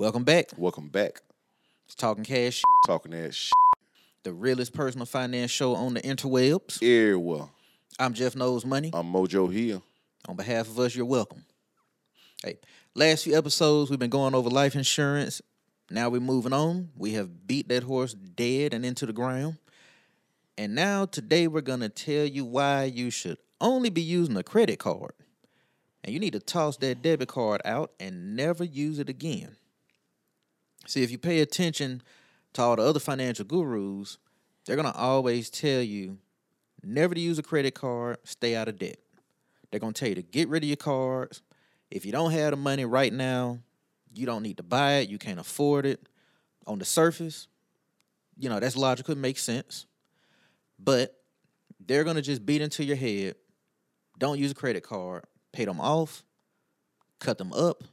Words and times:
Welcome 0.00 0.24
back. 0.24 0.52
Welcome 0.56 0.88
back. 0.88 1.20
It's 1.84 1.94
Talking 1.94 2.24
Cash, 2.24 2.62
Talking 2.86 3.10
that 3.10 3.34
shit 3.34 3.52
the 4.22 4.32
realest 4.32 4.72
personal 4.72 5.04
finance 5.04 5.50
show 5.50 5.74
on 5.74 5.92
the 5.92 6.00
interwebs. 6.00 6.80
Yeah, 6.80 7.16
well, 7.16 7.50
I'm 7.98 8.14
Jeff 8.14 8.34
Knows 8.34 8.64
Money. 8.64 8.90
I'm 8.94 9.12
Mojo 9.12 9.52
Hill. 9.52 9.82
On 10.26 10.36
behalf 10.36 10.68
of 10.68 10.78
us, 10.78 10.96
you're 10.96 11.04
welcome. 11.04 11.44
Hey, 12.42 12.60
last 12.94 13.24
few 13.24 13.36
episodes 13.36 13.90
we've 13.90 13.98
been 13.98 14.08
going 14.08 14.34
over 14.34 14.48
life 14.48 14.74
insurance. 14.74 15.42
Now 15.90 16.08
we're 16.08 16.22
moving 16.22 16.54
on. 16.54 16.88
We 16.96 17.12
have 17.12 17.46
beat 17.46 17.68
that 17.68 17.82
horse 17.82 18.14
dead 18.14 18.72
and 18.72 18.86
into 18.86 19.04
the 19.04 19.12
ground. 19.12 19.58
And 20.56 20.74
now 20.74 21.04
today 21.04 21.46
we're 21.46 21.60
gonna 21.60 21.90
tell 21.90 22.24
you 22.24 22.46
why 22.46 22.84
you 22.84 23.10
should 23.10 23.36
only 23.60 23.90
be 23.90 24.00
using 24.00 24.38
a 24.38 24.42
credit 24.42 24.78
card. 24.78 25.12
And 26.02 26.14
you 26.14 26.18
need 26.18 26.32
to 26.32 26.40
toss 26.40 26.78
that 26.78 27.02
debit 27.02 27.28
card 27.28 27.60
out 27.66 27.92
and 28.00 28.34
never 28.34 28.64
use 28.64 28.98
it 28.98 29.10
again. 29.10 29.56
See, 30.86 31.02
if 31.02 31.10
you 31.10 31.18
pay 31.18 31.40
attention 31.40 32.02
to 32.54 32.62
all 32.62 32.76
the 32.76 32.82
other 32.82 33.00
financial 33.00 33.44
gurus, 33.44 34.18
they're 34.64 34.76
gonna 34.76 34.92
always 34.94 35.50
tell 35.50 35.82
you 35.82 36.18
never 36.82 37.14
to 37.14 37.20
use 37.20 37.38
a 37.38 37.42
credit 37.42 37.74
card, 37.74 38.18
stay 38.24 38.56
out 38.56 38.68
of 38.68 38.78
debt. 38.78 38.98
They're 39.70 39.80
gonna 39.80 39.92
tell 39.92 40.08
you 40.08 40.14
to 40.16 40.22
get 40.22 40.48
rid 40.48 40.62
of 40.62 40.68
your 40.68 40.76
cards. 40.76 41.42
If 41.90 42.04
you 42.06 42.12
don't 42.12 42.32
have 42.32 42.52
the 42.52 42.56
money 42.56 42.84
right 42.84 43.12
now, 43.12 43.58
you 44.14 44.26
don't 44.26 44.42
need 44.42 44.56
to 44.56 44.62
buy 44.62 44.94
it, 44.94 45.08
you 45.08 45.18
can't 45.18 45.38
afford 45.38 45.86
it. 45.86 46.08
On 46.66 46.78
the 46.78 46.84
surface, 46.84 47.48
you 48.36 48.48
know, 48.48 48.60
that's 48.60 48.76
logical, 48.76 49.12
it 49.12 49.18
makes 49.18 49.42
sense. 49.42 49.86
But 50.78 51.16
they're 51.78 52.04
gonna 52.04 52.22
just 52.22 52.44
beat 52.44 52.62
into 52.62 52.84
your 52.84 52.96
head. 52.96 53.36
Don't 54.18 54.38
use 54.38 54.50
a 54.50 54.54
credit 54.54 54.82
card, 54.82 55.24
pay 55.52 55.64
them 55.64 55.80
off, 55.80 56.24
cut 57.18 57.38
them 57.38 57.52
up, 57.52 57.84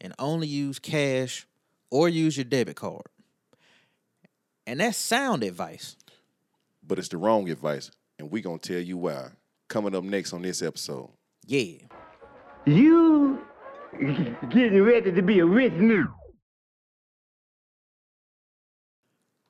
and 0.00 0.14
only 0.18 0.46
use 0.46 0.78
cash 0.78 1.46
or 1.90 2.08
use 2.08 2.36
your 2.36 2.44
debit 2.44 2.76
card. 2.76 3.06
And 4.66 4.80
that's 4.80 4.96
sound 4.96 5.42
advice. 5.42 5.96
But 6.86 6.98
it's 6.98 7.08
the 7.08 7.16
wrong 7.16 7.48
advice. 7.50 7.90
And 8.18 8.30
we're 8.30 8.42
gonna 8.42 8.58
tell 8.58 8.78
you 8.80 8.96
why. 8.96 9.28
Coming 9.68 9.94
up 9.94 10.04
next 10.04 10.32
on 10.32 10.42
this 10.42 10.62
episode. 10.62 11.10
Yeah. 11.46 11.78
You 12.66 13.44
getting 14.00 14.82
ready 14.82 15.12
to 15.12 15.22
be 15.22 15.38
a 15.40 15.46
rich 15.46 15.74
new. 15.74 16.06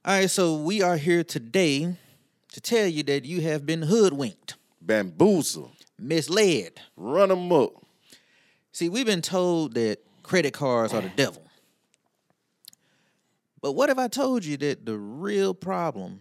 All 0.07 0.19
right, 0.19 0.29
so 0.29 0.57
we 0.57 0.83
are 0.83 0.97
here 0.97 1.25
today 1.25 1.97
to 2.53 2.61
tell 2.61 2.87
you 2.87 3.03
that 3.05 3.25
you 3.25 3.41
have 3.41 3.65
been 3.65 3.83
hoodwinked, 3.83 4.57
bamboozled, 4.83 5.73
misled. 5.99 6.73
Run 6.97 7.31
them 7.31 7.51
up. 7.51 7.71
See, 8.73 8.89
we've 8.89 9.07
been 9.07 9.23
told 9.23 9.75
that 9.75 10.01
credit 10.23 10.53
cards 10.53 10.93
are 10.93 11.01
the 11.01 11.09
devil. 11.11 11.43
But 13.65 13.73
what 13.73 13.89
if 13.89 13.97
I 13.97 14.09
told 14.09 14.45
you 14.45 14.59
that 14.59 14.85
the 14.85 14.99
real 14.99 15.55
problem 15.55 16.21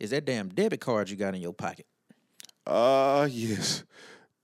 is 0.00 0.12
that 0.12 0.24
damn 0.24 0.48
debit 0.48 0.80
card 0.80 1.10
you 1.10 1.16
got 1.16 1.34
in 1.34 1.42
your 1.42 1.52
pocket? 1.52 1.84
Ah, 2.66 3.24
yes. 3.24 3.84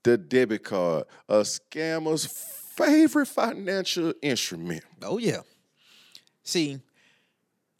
The 0.03 0.15
debit 0.15 0.63
card. 0.63 1.05
A 1.27 1.37
scammer's 1.37 2.27
favorite 2.27 3.25
financial 3.25 4.13
instrument. 4.21 4.83
Oh, 5.01 5.17
yeah. 5.17 5.39
See, 6.43 6.79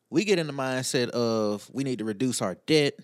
we 0.09 0.25
get 0.25 0.39
in 0.39 0.47
the 0.47 0.53
mindset 0.53 1.09
of 1.09 1.69
we 1.71 1.83
need 1.83 1.99
to 1.99 2.05
reduce 2.05 2.41
our 2.41 2.55
debt 2.65 2.95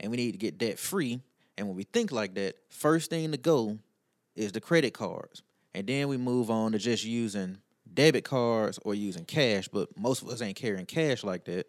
and 0.00 0.10
we 0.10 0.16
need 0.16 0.32
to 0.32 0.38
get 0.38 0.56
debt 0.56 0.78
free. 0.78 1.20
And 1.58 1.68
when 1.68 1.76
we 1.76 1.82
think 1.82 2.10
like 2.10 2.36
that, 2.36 2.54
first 2.70 3.10
thing 3.10 3.32
to 3.32 3.36
go 3.36 3.80
is 4.34 4.52
the 4.52 4.62
credit 4.62 4.94
cards. 4.94 5.42
And 5.74 5.86
then 5.86 6.08
we 6.08 6.16
move 6.16 6.50
on 6.50 6.72
to 6.72 6.78
just 6.78 7.04
using 7.04 7.58
debit 7.98 8.22
cards 8.22 8.78
or 8.84 8.94
using 8.94 9.24
cash, 9.24 9.66
but 9.66 9.88
most 9.98 10.22
of 10.22 10.28
us 10.28 10.40
ain't 10.40 10.56
carrying 10.56 10.86
cash 10.86 11.24
like 11.24 11.44
that. 11.46 11.66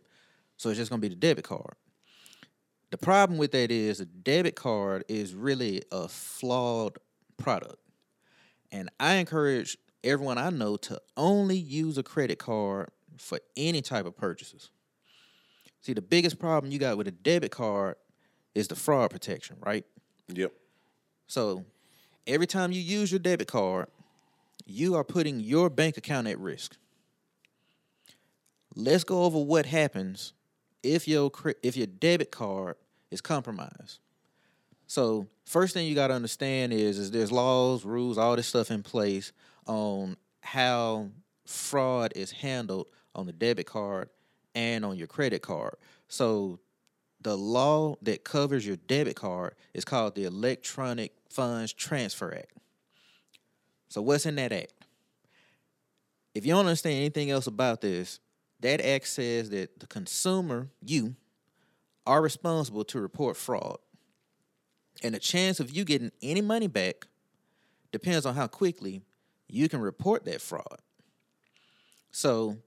So 0.57 0.69
it's 0.69 0.77
just 0.77 0.91
gonna 0.91 1.01
be 1.01 1.09
the 1.09 1.15
debit 1.15 1.43
card. 1.43 1.73
The 2.91 2.97
problem 2.97 3.39
with 3.39 3.51
that 3.53 3.71
is 3.71 3.97
the 3.97 4.05
debit 4.05 4.55
card 4.55 5.05
is 5.07 5.33
really 5.33 5.81
a 5.91 6.07
flawed 6.07 6.99
product. 7.37 7.77
And 8.71 8.91
I 8.99 9.15
encourage 9.15 9.75
everyone 10.03 10.37
I 10.37 10.51
know 10.51 10.77
to 10.77 11.01
only 11.17 11.57
use 11.57 11.97
a 11.97 12.03
credit 12.03 12.37
card 12.37 12.91
for 13.17 13.39
any 13.57 13.81
type 13.81 14.05
of 14.05 14.15
purchases. 14.15 14.69
See, 15.81 15.93
the 15.93 16.01
biggest 16.01 16.37
problem 16.37 16.71
you 16.71 16.77
got 16.77 16.95
with 16.95 17.07
a 17.07 17.11
debit 17.11 17.51
card 17.51 17.95
is 18.53 18.67
the 18.67 18.75
fraud 18.75 19.09
protection, 19.09 19.55
right? 19.65 19.83
Yep. 20.27 20.51
So 21.25 21.65
every 22.27 22.45
time 22.45 22.71
you 22.71 22.81
use 22.81 23.11
your 23.11 23.19
debit 23.19 23.47
card, 23.47 23.87
you 24.69 24.95
are 24.95 25.03
putting 25.03 25.39
your 25.39 25.69
bank 25.69 25.97
account 25.97 26.27
at 26.27 26.39
risk. 26.39 26.77
Let's 28.75 29.03
go 29.03 29.23
over 29.23 29.39
what 29.39 29.65
happens 29.65 30.33
if 30.83 31.07
your 31.07 31.31
if 31.63 31.75
your 31.75 31.87
debit 31.87 32.31
card 32.31 32.75
is 33.11 33.21
compromised. 33.21 33.99
So 34.87 35.27
first 35.45 35.73
thing 35.73 35.87
you 35.87 35.95
got 35.95 36.07
to 36.07 36.13
understand 36.13 36.73
is 36.73 36.97
is 36.97 37.11
there's 37.11 37.31
laws, 37.31 37.83
rules, 37.83 38.17
all 38.17 38.35
this 38.35 38.47
stuff 38.47 38.71
in 38.71 38.83
place 38.83 39.31
on 39.65 40.17
how 40.41 41.09
fraud 41.45 42.13
is 42.15 42.31
handled 42.31 42.87
on 43.15 43.25
the 43.25 43.33
debit 43.33 43.65
card 43.65 44.09
and 44.55 44.85
on 44.85 44.97
your 44.97 45.07
credit 45.07 45.41
card. 45.41 45.75
So 46.07 46.59
the 47.21 47.35
law 47.35 47.95
that 48.01 48.23
covers 48.23 48.65
your 48.65 48.77
debit 48.77 49.15
card 49.15 49.55
is 49.73 49.83
called 49.83 50.15
the 50.15 50.23
Electronic 50.23 51.11
Funds 51.29 51.73
Transfer 51.73 52.33
Act. 52.33 52.53
So 53.89 54.01
what's 54.01 54.25
in 54.25 54.35
that 54.35 54.51
act? 54.51 54.73
If 56.33 56.45
you 56.45 56.53
don't 56.53 56.65
understand 56.65 56.95
anything 56.95 57.31
else 57.31 57.47
about 57.47 57.81
this, 57.81 58.19
that 58.61 58.85
act 58.85 59.07
says 59.07 59.49
that 59.49 59.79
the 59.79 59.87
consumer, 59.87 60.69
you, 60.83 61.15
are 62.05 62.21
responsible 62.21 62.83
to 62.83 62.99
report 62.99 63.37
fraud. 63.37 63.77
And 65.03 65.13
the 65.13 65.19
chance 65.19 65.59
of 65.59 65.71
you 65.71 65.85
getting 65.85 66.11
any 66.21 66.41
money 66.41 66.67
back 66.67 67.07
depends 67.91 68.25
on 68.25 68.35
how 68.35 68.47
quickly 68.47 69.01
you 69.47 69.69
can 69.69 69.79
report 69.81 70.25
that 70.25 70.41
fraud. 70.41 70.79
So, 72.11 72.57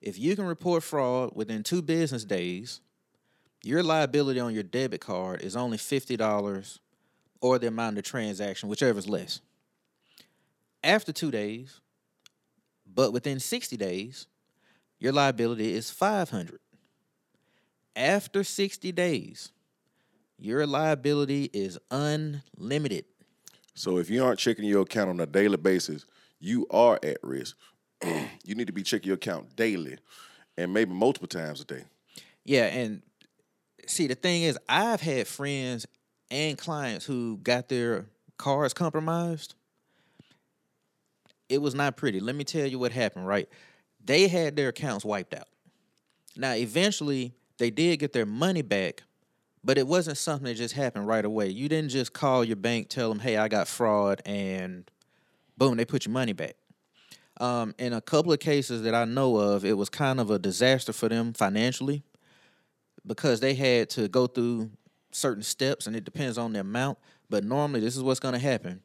if 0.00 0.18
you 0.18 0.34
can 0.34 0.44
report 0.44 0.82
fraud 0.82 1.32
within 1.34 1.62
two 1.62 1.82
business 1.82 2.24
days, 2.24 2.80
your 3.62 3.82
liability 3.82 4.40
on 4.40 4.54
your 4.54 4.64
debit 4.64 5.00
card 5.00 5.42
is 5.42 5.56
only 5.56 5.78
$50 5.78 6.78
or 7.40 7.58
the 7.58 7.68
amount 7.68 7.98
of 7.98 8.04
the 8.04 8.08
transaction, 8.08 8.68
whichever 8.68 8.98
is 8.98 9.08
less. 9.08 9.40
After 10.84 11.12
two 11.12 11.30
days, 11.30 11.80
but 12.86 13.12
within 13.12 13.40
60 13.40 13.76
days, 13.76 14.26
your 14.98 15.12
liability 15.12 15.74
is 15.74 15.90
500. 15.90 16.58
After 17.94 18.42
60 18.42 18.92
days, 18.92 19.52
your 20.38 20.66
liability 20.66 21.50
is 21.52 21.78
unlimited. 21.90 23.04
So 23.74 23.98
if 23.98 24.10
you 24.10 24.24
aren't 24.24 24.38
checking 24.38 24.64
your 24.64 24.82
account 24.82 25.10
on 25.10 25.20
a 25.20 25.26
daily 25.26 25.56
basis, 25.56 26.04
you 26.40 26.66
are 26.70 26.98
at 27.02 27.18
risk. 27.22 27.56
you 28.04 28.54
need 28.54 28.66
to 28.66 28.72
be 28.72 28.82
checking 28.82 29.08
your 29.08 29.16
account 29.16 29.54
daily 29.56 29.98
and 30.56 30.72
maybe 30.72 30.92
multiple 30.92 31.28
times 31.28 31.60
a 31.60 31.64
day. 31.64 31.84
Yeah, 32.44 32.64
and 32.64 33.02
see 33.86 34.06
the 34.06 34.14
thing 34.14 34.42
is 34.42 34.58
I've 34.68 35.00
had 35.00 35.26
friends 35.26 35.86
and 36.30 36.58
clients 36.58 37.06
who 37.06 37.38
got 37.38 37.68
their 37.68 38.06
cars 38.36 38.74
compromised. 38.74 39.54
It 41.52 41.60
was 41.60 41.74
not 41.74 41.98
pretty. 41.98 42.18
Let 42.18 42.34
me 42.34 42.44
tell 42.44 42.66
you 42.66 42.78
what 42.78 42.92
happened, 42.92 43.26
right? 43.26 43.46
They 44.02 44.26
had 44.26 44.56
their 44.56 44.68
accounts 44.68 45.04
wiped 45.04 45.34
out. 45.34 45.48
Now, 46.34 46.54
eventually, 46.54 47.34
they 47.58 47.70
did 47.70 47.98
get 47.98 48.14
their 48.14 48.24
money 48.24 48.62
back, 48.62 49.02
but 49.62 49.76
it 49.76 49.86
wasn't 49.86 50.16
something 50.16 50.46
that 50.46 50.54
just 50.54 50.74
happened 50.74 51.06
right 51.06 51.24
away. 51.24 51.48
You 51.48 51.68
didn't 51.68 51.90
just 51.90 52.14
call 52.14 52.42
your 52.42 52.56
bank, 52.56 52.88
tell 52.88 53.10
them, 53.10 53.18
hey, 53.18 53.36
I 53.36 53.48
got 53.48 53.68
fraud, 53.68 54.22
and 54.24 54.90
boom, 55.58 55.76
they 55.76 55.84
put 55.84 56.06
your 56.06 56.14
money 56.14 56.32
back. 56.32 56.54
Um, 57.38 57.74
in 57.78 57.92
a 57.92 58.00
couple 58.00 58.32
of 58.32 58.40
cases 58.40 58.80
that 58.84 58.94
I 58.94 59.04
know 59.04 59.36
of, 59.36 59.66
it 59.66 59.74
was 59.74 59.90
kind 59.90 60.20
of 60.20 60.30
a 60.30 60.38
disaster 60.38 60.94
for 60.94 61.10
them 61.10 61.34
financially 61.34 62.02
because 63.06 63.40
they 63.40 63.52
had 63.52 63.90
to 63.90 64.08
go 64.08 64.26
through 64.26 64.70
certain 65.10 65.42
steps 65.42 65.86
and 65.86 65.94
it 65.94 66.04
depends 66.04 66.38
on 66.38 66.54
the 66.54 66.60
amount. 66.60 66.96
But 67.28 67.44
normally, 67.44 67.80
this 67.80 67.94
is 67.94 68.02
what's 68.02 68.20
going 68.20 68.34
to 68.34 68.40
happen 68.40 68.80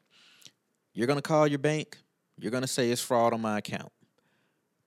you're 0.98 1.06
going 1.06 1.18
to 1.18 1.22
call 1.22 1.46
your 1.46 1.60
bank, 1.60 1.96
you're 2.40 2.50
going 2.50 2.62
to 2.62 2.68
say 2.68 2.90
it's 2.90 3.02
fraud 3.02 3.32
on 3.32 3.40
my 3.40 3.58
account. 3.58 3.92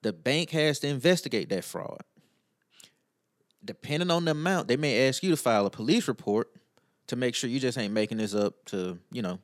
The 0.02 0.12
bank 0.12 0.50
has 0.50 0.80
to 0.80 0.88
investigate 0.88 1.48
that 1.50 1.64
fraud. 1.64 2.00
Depending 3.64 4.10
on 4.10 4.24
the 4.24 4.32
amount, 4.32 4.68
they 4.68 4.76
may 4.76 5.06
ask 5.08 5.22
you 5.22 5.30
to 5.30 5.36
file 5.36 5.66
a 5.66 5.70
police 5.70 6.08
report 6.08 6.50
to 7.06 7.16
make 7.16 7.34
sure 7.34 7.48
you 7.48 7.60
just 7.60 7.78
ain't 7.78 7.92
making 7.92 8.18
this 8.18 8.34
up 8.34 8.64
to, 8.66 8.98
you 9.12 9.22
know, 9.22 9.38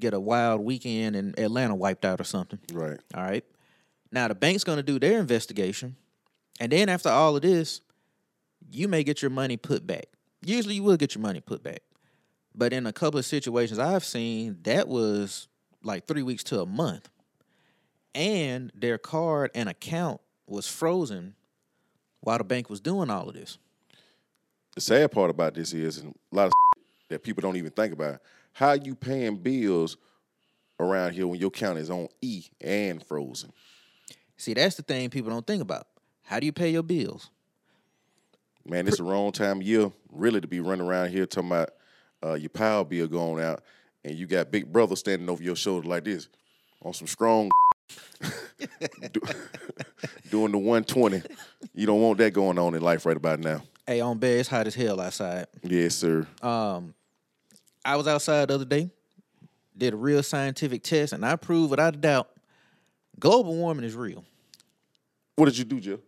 get 0.00 0.14
a 0.14 0.20
wild 0.20 0.60
weekend 0.62 1.16
in 1.16 1.34
Atlanta 1.38 1.74
wiped 1.74 2.04
out 2.04 2.20
or 2.20 2.24
something. 2.24 2.58
Right. 2.72 2.98
All 3.14 3.22
right. 3.22 3.44
Now 4.10 4.28
the 4.28 4.34
bank's 4.34 4.64
going 4.64 4.76
to 4.76 4.82
do 4.82 4.98
their 4.98 5.18
investigation, 5.18 5.96
and 6.60 6.70
then 6.70 6.88
after 6.88 7.08
all 7.08 7.34
of 7.34 7.42
this, 7.42 7.80
you 8.70 8.86
may 8.86 9.02
get 9.02 9.22
your 9.22 9.30
money 9.30 9.56
put 9.56 9.86
back. 9.86 10.06
Usually, 10.44 10.76
you 10.76 10.82
will 10.84 10.96
get 10.96 11.14
your 11.14 11.22
money 11.22 11.40
put 11.40 11.62
back, 11.62 11.82
but 12.54 12.72
in 12.72 12.86
a 12.86 12.92
couple 12.92 13.18
of 13.18 13.26
situations 13.26 13.78
I've 13.78 14.04
seen, 14.04 14.58
that 14.62 14.88
was 14.88 15.48
like 15.82 16.06
three 16.06 16.22
weeks 16.22 16.44
to 16.44 16.60
a 16.60 16.66
month. 16.66 17.08
And 18.14 18.72
their 18.74 18.98
card 18.98 19.50
and 19.54 19.68
account 19.68 20.20
was 20.46 20.66
frozen 20.66 21.34
while 22.20 22.38
the 22.38 22.44
bank 22.44 22.70
was 22.70 22.80
doing 22.80 23.10
all 23.10 23.28
of 23.28 23.34
this. 23.34 23.58
The 24.74 24.80
sad 24.80 25.12
part 25.12 25.30
about 25.30 25.54
this 25.54 25.72
is, 25.72 25.98
and 25.98 26.14
a 26.32 26.34
lot 26.34 26.46
of 26.46 26.52
that 27.08 27.22
people 27.22 27.42
don't 27.42 27.56
even 27.56 27.70
think 27.70 27.92
about, 27.92 28.20
how 28.52 28.72
you 28.72 28.94
paying 28.94 29.36
bills 29.36 29.96
around 30.80 31.12
here 31.12 31.26
when 31.26 31.38
your 31.38 31.48
account 31.48 31.78
is 31.78 31.90
on 31.90 32.08
E 32.20 32.44
and 32.60 33.04
frozen. 33.04 33.52
See, 34.36 34.54
that's 34.54 34.76
the 34.76 34.82
thing 34.82 35.10
people 35.10 35.30
don't 35.30 35.46
think 35.46 35.62
about. 35.62 35.86
How 36.22 36.40
do 36.40 36.46
you 36.46 36.52
pay 36.52 36.70
your 36.70 36.82
bills? 36.82 37.30
Man, 38.66 38.88
it's 38.88 38.96
the 38.96 39.04
wrong 39.04 39.30
time 39.30 39.58
of 39.58 39.66
year 39.66 39.92
really 40.10 40.40
to 40.40 40.48
be 40.48 40.60
running 40.60 40.86
around 40.86 41.10
here 41.10 41.26
talking 41.26 41.50
about 41.50 41.70
uh, 42.24 42.34
your 42.34 42.48
power 42.48 42.84
bill 42.84 43.06
going 43.06 43.44
out 43.44 43.62
and 44.04 44.16
you 44.16 44.26
got 44.26 44.50
big 44.50 44.72
brother 44.72 44.96
standing 44.96 45.28
over 45.28 45.42
your 45.42 45.56
shoulder 45.56 45.86
like 45.86 46.04
this 46.04 46.28
on 46.82 46.94
some 46.94 47.06
strong 47.06 47.50
doing 50.30 50.52
the 50.52 50.58
120. 50.58 51.22
You 51.74 51.86
don't 51.86 52.00
want 52.00 52.18
that 52.18 52.32
going 52.32 52.58
on 52.58 52.74
in 52.74 52.82
life 52.82 53.06
right 53.06 53.16
about 53.16 53.40
now. 53.40 53.62
Hey, 53.86 54.00
on 54.00 54.18
bed, 54.18 54.40
it's 54.40 54.48
hot 54.48 54.66
as 54.66 54.74
hell 54.74 55.00
outside. 55.00 55.46
Yes, 55.62 55.94
sir. 55.96 56.26
Um, 56.42 56.94
I 57.84 57.96
was 57.96 58.06
outside 58.06 58.48
the 58.48 58.54
other 58.54 58.64
day, 58.64 58.90
did 59.76 59.92
a 59.92 59.96
real 59.96 60.22
scientific 60.22 60.82
test, 60.82 61.12
and 61.12 61.24
I 61.24 61.36
proved 61.36 61.70
without 61.70 61.94
a 61.94 61.98
doubt 61.98 62.30
global 63.18 63.54
warming 63.54 63.84
is 63.84 63.94
real. 63.94 64.24
What 65.36 65.46
did 65.46 65.58
you 65.58 65.64
do, 65.64 65.80
Jill? 65.80 66.00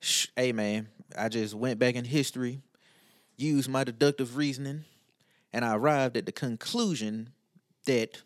Sh- 0.00 0.28
Hey, 0.36 0.52
man, 0.52 0.88
I 1.18 1.28
just 1.28 1.54
went 1.54 1.78
back 1.78 1.94
in 1.96 2.04
history, 2.04 2.60
used 3.36 3.68
my 3.68 3.84
deductive 3.84 4.36
reasoning, 4.36 4.84
and 5.52 5.64
I 5.64 5.74
arrived 5.74 6.16
at 6.16 6.26
the 6.26 6.32
conclusion 6.32 7.30
that 7.86 8.22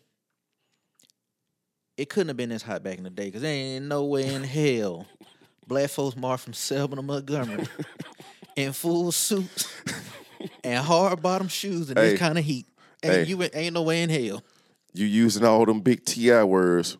it 1.99 2.09
couldn't 2.09 2.29
have 2.29 2.37
been 2.37 2.49
this 2.49 2.61
hot 2.61 2.81
back 2.83 2.97
in 2.97 3.03
the 3.03 3.09
day 3.09 3.25
because 3.25 3.41
there 3.41 3.53
ain't 3.53 3.85
no 3.85 4.05
way 4.05 4.33
in 4.33 4.43
hell 4.43 5.05
black 5.67 5.89
folks 5.89 6.15
marched 6.15 6.43
from 6.45 6.53
Selma 6.53 6.95
to 6.95 7.01
Montgomery 7.01 7.67
in 8.55 8.71
full 8.73 9.11
suits 9.11 9.71
and 10.63 10.83
hard 10.83 11.21
bottom 11.21 11.47
shoes 11.47 11.89
in 11.91 11.97
Hey. 11.97 12.11
this 12.11 12.19
kind 12.19 12.37
of 12.37 12.43
heat. 12.45 12.65
And 13.03 13.13
Hey. 13.13 13.23
you 13.25 13.43
ain't- 13.53 13.73
no 13.73 13.83
way 13.83 14.01
in 14.01 14.09
hell. 14.09 14.43
You 14.93 15.05
using 15.05 15.43
all 15.45 15.65
them 15.65 15.81
big 15.81 16.03
TI 16.05 16.41
words, 16.43 16.97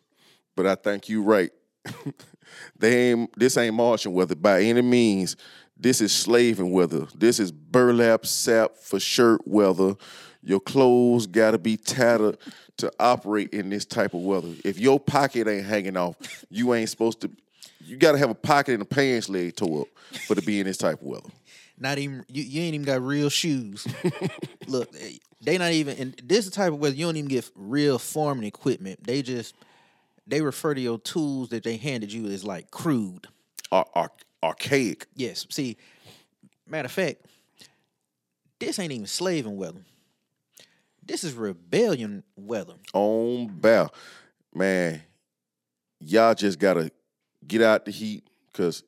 but 0.54 0.66
I 0.66 0.74
think 0.76 1.08
you 1.08 1.22
right. 1.22 1.50
they 2.78 3.10
ain't 3.10 3.36
this 3.38 3.56
ain't 3.56 3.74
marching 3.74 4.12
weather 4.12 4.34
by 4.34 4.62
any 4.62 4.82
means. 4.82 5.36
This 5.76 6.00
is 6.00 6.12
slaving 6.12 6.72
weather. 6.72 7.06
This 7.14 7.40
is 7.40 7.50
burlap 7.50 8.26
sap 8.26 8.76
for 8.76 9.00
shirt 9.00 9.40
weather. 9.46 9.94
Your 10.42 10.60
clothes 10.60 11.26
gotta 11.26 11.58
be 11.58 11.76
tattered 11.76 12.38
to 12.78 12.90
operate 12.98 13.50
in 13.50 13.70
this 13.70 13.84
type 13.84 14.14
of 14.14 14.20
weather. 14.20 14.52
If 14.64 14.78
your 14.78 14.98
pocket 14.98 15.46
ain't 15.46 15.66
hanging 15.66 15.96
off, 15.96 16.16
you 16.50 16.72
ain't 16.74 16.88
supposed 16.88 17.20
to 17.22 17.30
you 17.80 17.96
gotta 17.96 18.18
have 18.18 18.30
a 18.30 18.34
pocket 18.34 18.74
and 18.74 18.82
a 18.82 18.86
pants 18.86 19.28
leg 19.28 19.56
toe 19.56 19.82
up 19.82 19.88
for 20.26 20.34
to 20.34 20.42
be 20.42 20.60
in 20.60 20.66
this 20.66 20.78
type 20.78 21.00
of 21.00 21.06
weather. 21.06 21.28
Not 21.78 21.98
even 21.98 22.24
you, 22.28 22.42
you 22.42 22.62
ain't 22.62 22.74
even 22.74 22.84
got 22.84 23.02
real 23.02 23.28
shoes. 23.28 23.86
Look, 24.66 24.94
eh, 24.98 25.14
they 25.40 25.58
not 25.58 25.72
even 25.72 25.96
and 25.98 26.22
this 26.24 26.40
is 26.40 26.50
the 26.50 26.56
type 26.56 26.72
of 26.72 26.78
weather 26.78 26.94
you 26.94 27.06
don't 27.06 27.16
even 27.16 27.28
get 27.28 27.50
real 27.54 27.98
farming 27.98 28.44
equipment. 28.44 29.04
They 29.04 29.22
just 29.22 29.54
they 30.26 30.40
refer 30.40 30.74
to 30.74 30.80
your 30.80 30.98
tools 30.98 31.50
that 31.50 31.64
they 31.64 31.76
handed 31.76 32.12
you 32.12 32.26
as 32.26 32.44
like 32.44 32.70
crude. 32.70 33.26
Ar- 33.72 33.86
ar- 33.94 34.12
archaic. 34.42 35.06
Yes. 35.14 35.46
See, 35.50 35.76
matter 36.66 36.86
of 36.86 36.92
fact, 36.92 37.26
this 38.58 38.78
ain't 38.78 38.92
even 38.92 39.06
slaving 39.06 39.56
weather. 39.56 39.80
This 41.10 41.24
is 41.24 41.34
rebellion 41.34 42.22
weather. 42.36 42.74
on 42.94 43.48
bow. 43.48 43.90
Man, 44.54 45.02
y'all 45.98 46.34
just 46.34 46.60
gotta 46.60 46.92
get 47.44 47.62
out 47.62 47.84
the 47.84 47.90
heat 47.90 48.28
because 48.52 48.84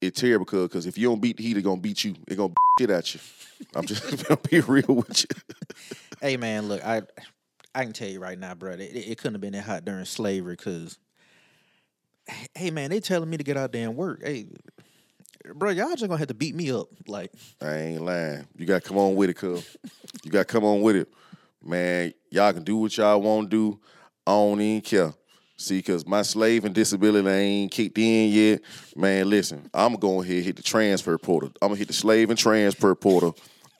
it's 0.00 0.18
terrible. 0.18 0.46
Because 0.46 0.86
if 0.86 0.96
you 0.96 1.08
don't 1.08 1.20
beat 1.20 1.36
the 1.36 1.42
heat, 1.42 1.58
it's 1.58 1.64
gonna 1.64 1.78
beat 1.78 2.04
you. 2.04 2.14
It's 2.26 2.36
gonna 2.36 2.54
shit 2.80 2.88
at 2.88 3.14
you. 3.14 3.20
I'm 3.74 3.84
just 3.84 4.26
gonna 4.28 4.40
be 4.50 4.60
real 4.60 4.84
with 4.88 5.24
you. 5.24 5.36
Hey 6.20 6.36
man, 6.36 6.66
look, 6.66 6.84
I 6.84 7.02
I 7.74 7.84
can 7.84 7.92
tell 7.92 8.08
you 8.08 8.18
right 8.18 8.36
now, 8.36 8.52
bro, 8.54 8.72
it, 8.72 8.80
it 8.80 9.18
couldn't 9.18 9.34
have 9.34 9.40
been 9.40 9.52
that 9.52 9.62
hot 9.62 9.84
during 9.84 10.04
slavery 10.04 10.56
because 10.56 10.98
hey 12.56 12.70
man, 12.72 12.90
they 12.90 12.98
telling 12.98 13.30
me 13.30 13.36
to 13.36 13.44
get 13.44 13.56
out 13.56 13.70
there 13.70 13.86
and 13.86 13.94
work. 13.96 14.22
Hey, 14.24 14.46
bro, 15.54 15.70
y'all 15.70 15.90
just 15.90 16.00
gonna 16.00 16.16
have 16.16 16.26
to 16.28 16.34
beat 16.34 16.56
me 16.56 16.72
up. 16.72 16.88
Like, 17.06 17.30
I 17.62 17.76
ain't 17.76 18.02
lying. 18.02 18.48
You 18.56 18.66
gotta 18.66 18.80
come 18.80 18.98
on 18.98 19.14
with 19.14 19.30
it, 19.30 19.34
cuz. 19.34 19.76
You 20.24 20.32
gotta 20.32 20.44
come 20.46 20.64
on 20.64 20.80
with 20.80 20.96
it. 20.96 21.08
Man, 21.62 22.12
y'all 22.30 22.52
can 22.52 22.64
do 22.64 22.76
what 22.76 22.96
y'all 22.96 23.20
want 23.20 23.50
to 23.50 23.56
do. 23.56 23.80
I 24.26 24.30
don't 24.32 24.60
even 24.60 24.80
care. 24.82 25.14
See, 25.56 25.82
cause 25.82 26.06
my 26.06 26.22
slave 26.22 26.64
and 26.64 26.74
disability 26.74 27.28
ain't 27.28 27.72
kicked 27.72 27.98
in 27.98 28.30
yet. 28.30 28.60
Man, 28.94 29.28
listen, 29.28 29.68
I'm 29.74 29.94
gonna 29.94 29.98
go 29.98 30.22
ahead 30.22 30.44
hit 30.44 30.54
the 30.54 30.62
transfer 30.62 31.18
portal. 31.18 31.50
I'm 31.60 31.68
gonna 31.68 31.78
hit 31.78 31.88
the 31.88 31.94
slave 31.94 32.30
and 32.30 32.38
transfer 32.38 32.94
portal. 32.94 33.36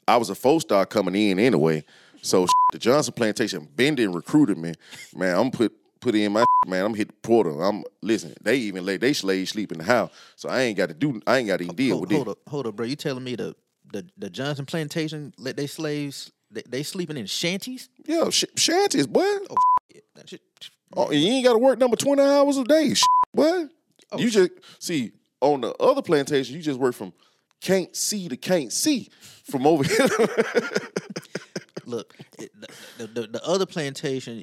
I 0.08 0.16
was 0.16 0.28
a 0.28 0.34
four 0.34 0.60
star 0.60 0.86
coming 0.86 1.14
in 1.14 1.38
anyway. 1.38 1.84
So 2.20 2.46
the 2.72 2.78
Johnson 2.78 3.14
plantation 3.14 3.68
bending 3.76 4.12
recruited 4.12 4.58
me. 4.58 4.74
Man, 5.14 5.38
I'm 5.38 5.50
put 5.52 5.72
put 6.00 6.16
in 6.16 6.32
my 6.32 6.44
man. 6.66 6.84
I'm 6.84 6.94
hit 6.94 7.08
the 7.08 7.14
portal. 7.22 7.62
I'm 7.62 7.84
listen. 8.02 8.34
They 8.42 8.56
even 8.56 8.84
let 8.84 9.00
they 9.00 9.12
slaves 9.12 9.50
sleep 9.50 9.70
in 9.70 9.78
the 9.78 9.84
house, 9.84 10.10
so 10.34 10.48
I 10.48 10.62
ain't 10.62 10.76
got 10.76 10.88
to 10.88 10.94
do. 10.94 11.20
I 11.28 11.38
ain't 11.38 11.46
got 11.46 11.58
to 11.58 11.66
deal 11.68 11.98
hold, 11.98 12.08
with 12.08 12.16
hold 12.16 12.28
it. 12.28 12.30
up, 12.32 12.38
hold 12.48 12.66
up, 12.66 12.74
bro. 12.74 12.86
You 12.86 12.96
telling 12.96 13.22
me 13.22 13.36
the 13.36 13.54
the, 13.92 14.04
the 14.18 14.30
Johnson 14.30 14.66
plantation 14.66 15.32
let 15.38 15.56
they 15.56 15.66
slaves 15.66 16.32
they, 16.50 16.62
they 16.68 16.82
sleeping 16.82 17.16
in 17.16 17.26
shanties? 17.26 17.88
Yeah, 18.06 18.30
sh- 18.30 18.44
shanties, 18.56 19.06
boy. 19.06 19.20
Oh, 19.22 19.54
yeah, 19.94 20.00
that 20.14 20.28
shit. 20.28 20.40
Oh, 20.96 21.10
you 21.10 21.28
ain't 21.30 21.44
got 21.44 21.52
to 21.52 21.58
work 21.58 21.78
number 21.78 21.96
twenty 21.96 22.22
hours 22.22 22.56
a 22.56 22.64
day, 22.64 22.94
sh- 22.94 23.02
boy. 23.34 23.64
Oh, 24.10 24.18
you 24.18 24.30
just 24.30 24.50
see 24.78 25.12
on 25.40 25.60
the 25.60 25.72
other 25.74 26.02
plantation. 26.02 26.56
You 26.56 26.62
just 26.62 26.80
work 26.80 26.94
from 26.94 27.12
can't 27.60 27.94
see 27.94 28.28
to 28.28 28.36
can't 28.36 28.72
see 28.72 29.10
from 29.44 29.66
over 29.66 29.84
here. 29.84 30.06
Look, 31.86 32.14
it, 32.38 32.50
the, 32.58 32.68
the, 32.98 33.06
the 33.20 33.26
the 33.28 33.44
other 33.46 33.64
plantation, 33.66 34.42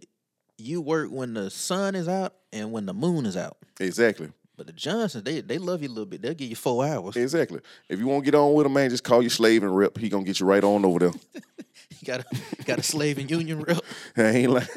you 0.57 0.81
work 0.81 1.11
when 1.11 1.33
the 1.33 1.49
sun 1.49 1.95
is 1.95 2.07
out 2.07 2.33
and 2.51 2.71
when 2.71 2.85
the 2.85 2.93
moon 2.93 3.25
is 3.25 3.37
out. 3.37 3.57
exactly, 3.79 4.29
But 4.57 4.67
the 4.67 4.73
Johnsons, 4.73 5.23
they 5.23 5.41
they 5.41 5.57
love 5.59 5.81
you 5.83 5.89
a 5.89 5.91
little 5.91 6.05
bit. 6.05 6.21
They'll 6.21 6.33
give 6.33 6.49
you 6.49 6.55
four 6.55 6.85
hours. 6.85 7.15
exactly. 7.15 7.59
If 7.89 7.99
you 7.99 8.07
want 8.07 8.23
to 8.25 8.31
get 8.31 8.37
on 8.37 8.53
with 8.53 8.65
a 8.65 8.69
man, 8.69 8.89
just 8.89 9.03
call 9.03 9.21
your 9.21 9.29
slave 9.29 9.61
and 9.63 9.75
rep. 9.75 9.97
He 9.97 10.09
gonna 10.09 10.23
get 10.23 10.39
you 10.39 10.45
right 10.47 10.63
on 10.63 10.85
over 10.85 10.99
there. 10.99 11.11
You 11.99 12.05
got 12.05 12.21
a 12.21 12.63
got 12.65 12.79
a 12.79 12.83
slave 12.83 13.17
and 13.17 13.29
union 13.29 13.61
rep. 13.61 13.77
I 14.17 14.21
ain't 14.23 14.51
lying. 14.51 14.67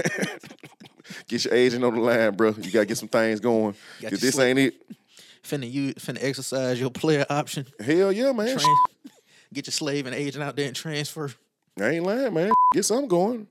get 1.29 1.45
your 1.45 1.55
agent 1.55 1.85
on 1.85 1.95
the 1.95 2.01
line, 2.01 2.35
bro. 2.35 2.55
You 2.59 2.71
gotta 2.71 2.87
get 2.87 2.99
some 2.99 3.09
things 3.09 3.41
going. 3.41 3.75
Got 4.01 4.11
'Cause 4.11 4.21
this 4.21 4.39
ain't 4.39 4.59
it. 4.59 4.75
Finna 5.43 5.71
you 5.71 5.95
finna 5.95 6.19
exercise 6.23 6.79
your 6.81 6.91
player 6.91 7.25
option. 7.31 7.67
Hell 7.81 8.13
yeah, 8.13 8.33
man. 8.33 8.59
Trans, 8.59 8.67
get 9.53 9.67
your 9.67 9.73
slave 9.73 10.07
and 10.07 10.15
agent 10.15 10.43
out 10.45 10.57
there 10.57 10.67
and 10.67 10.77
transfer. 10.77 11.31
I 11.81 11.91
ain't 11.91 12.05
lying, 12.05 12.35
man. 12.35 12.51
Get 12.75 12.85
something 12.85 13.09
going. 13.09 13.47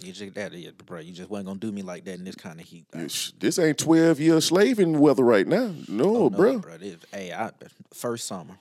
You 0.00 0.12
just 0.12 0.34
that, 0.34 0.52
yeah, 0.52 0.70
bro. 0.86 1.00
You 1.00 1.12
just 1.12 1.28
wasn't 1.28 1.48
gonna 1.48 1.58
do 1.58 1.72
me 1.72 1.82
like 1.82 2.04
that 2.04 2.14
in 2.18 2.24
this 2.24 2.36
kind 2.36 2.60
of 2.60 2.66
heat. 2.66 2.86
Sh- 3.08 3.32
This 3.38 3.58
ain't 3.58 3.78
twelve 3.78 4.20
year 4.20 4.40
slaving 4.40 4.98
weather 4.98 5.24
right 5.24 5.46
now. 5.46 5.74
No, 5.88 6.04
Oh, 6.04 6.28
no, 6.28 6.30
bro. 6.30 6.58
bro. 6.58 6.78
This- 6.78 6.96
hey, 7.12 7.32
I, 7.32 7.50
first 7.92 8.26
summer, 8.26 8.58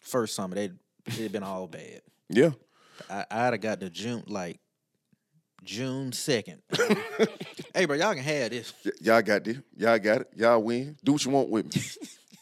first 0.00 0.34
summer, 0.34 0.54
they 0.54 0.70
it 1.06 1.32
been 1.32 1.42
all 1.42 1.66
bad. 1.66 2.00
Yeah. 2.30 2.50
I, 3.10 3.24
I'd 3.30 3.52
have 3.54 3.60
got 3.60 3.80
the 3.80 3.90
June 3.90 4.24
like 4.26 4.60
June 5.62 6.12
second. 6.12 6.62
hey, 7.74 7.86
bro, 7.86 7.96
y'all 7.96 8.14
can 8.14 8.22
have 8.22 8.50
this. 8.50 8.72
Y- 8.84 8.92
y'all 9.00 9.22
got 9.22 9.44
this. 9.44 9.58
Y'all 9.76 9.98
got 9.98 10.20
it. 10.22 10.28
Y'all 10.36 10.62
win. 10.62 10.96
Do 11.02 11.12
what 11.12 11.24
you 11.24 11.30
want 11.30 11.48
with 11.48 11.74
me. 11.74 11.82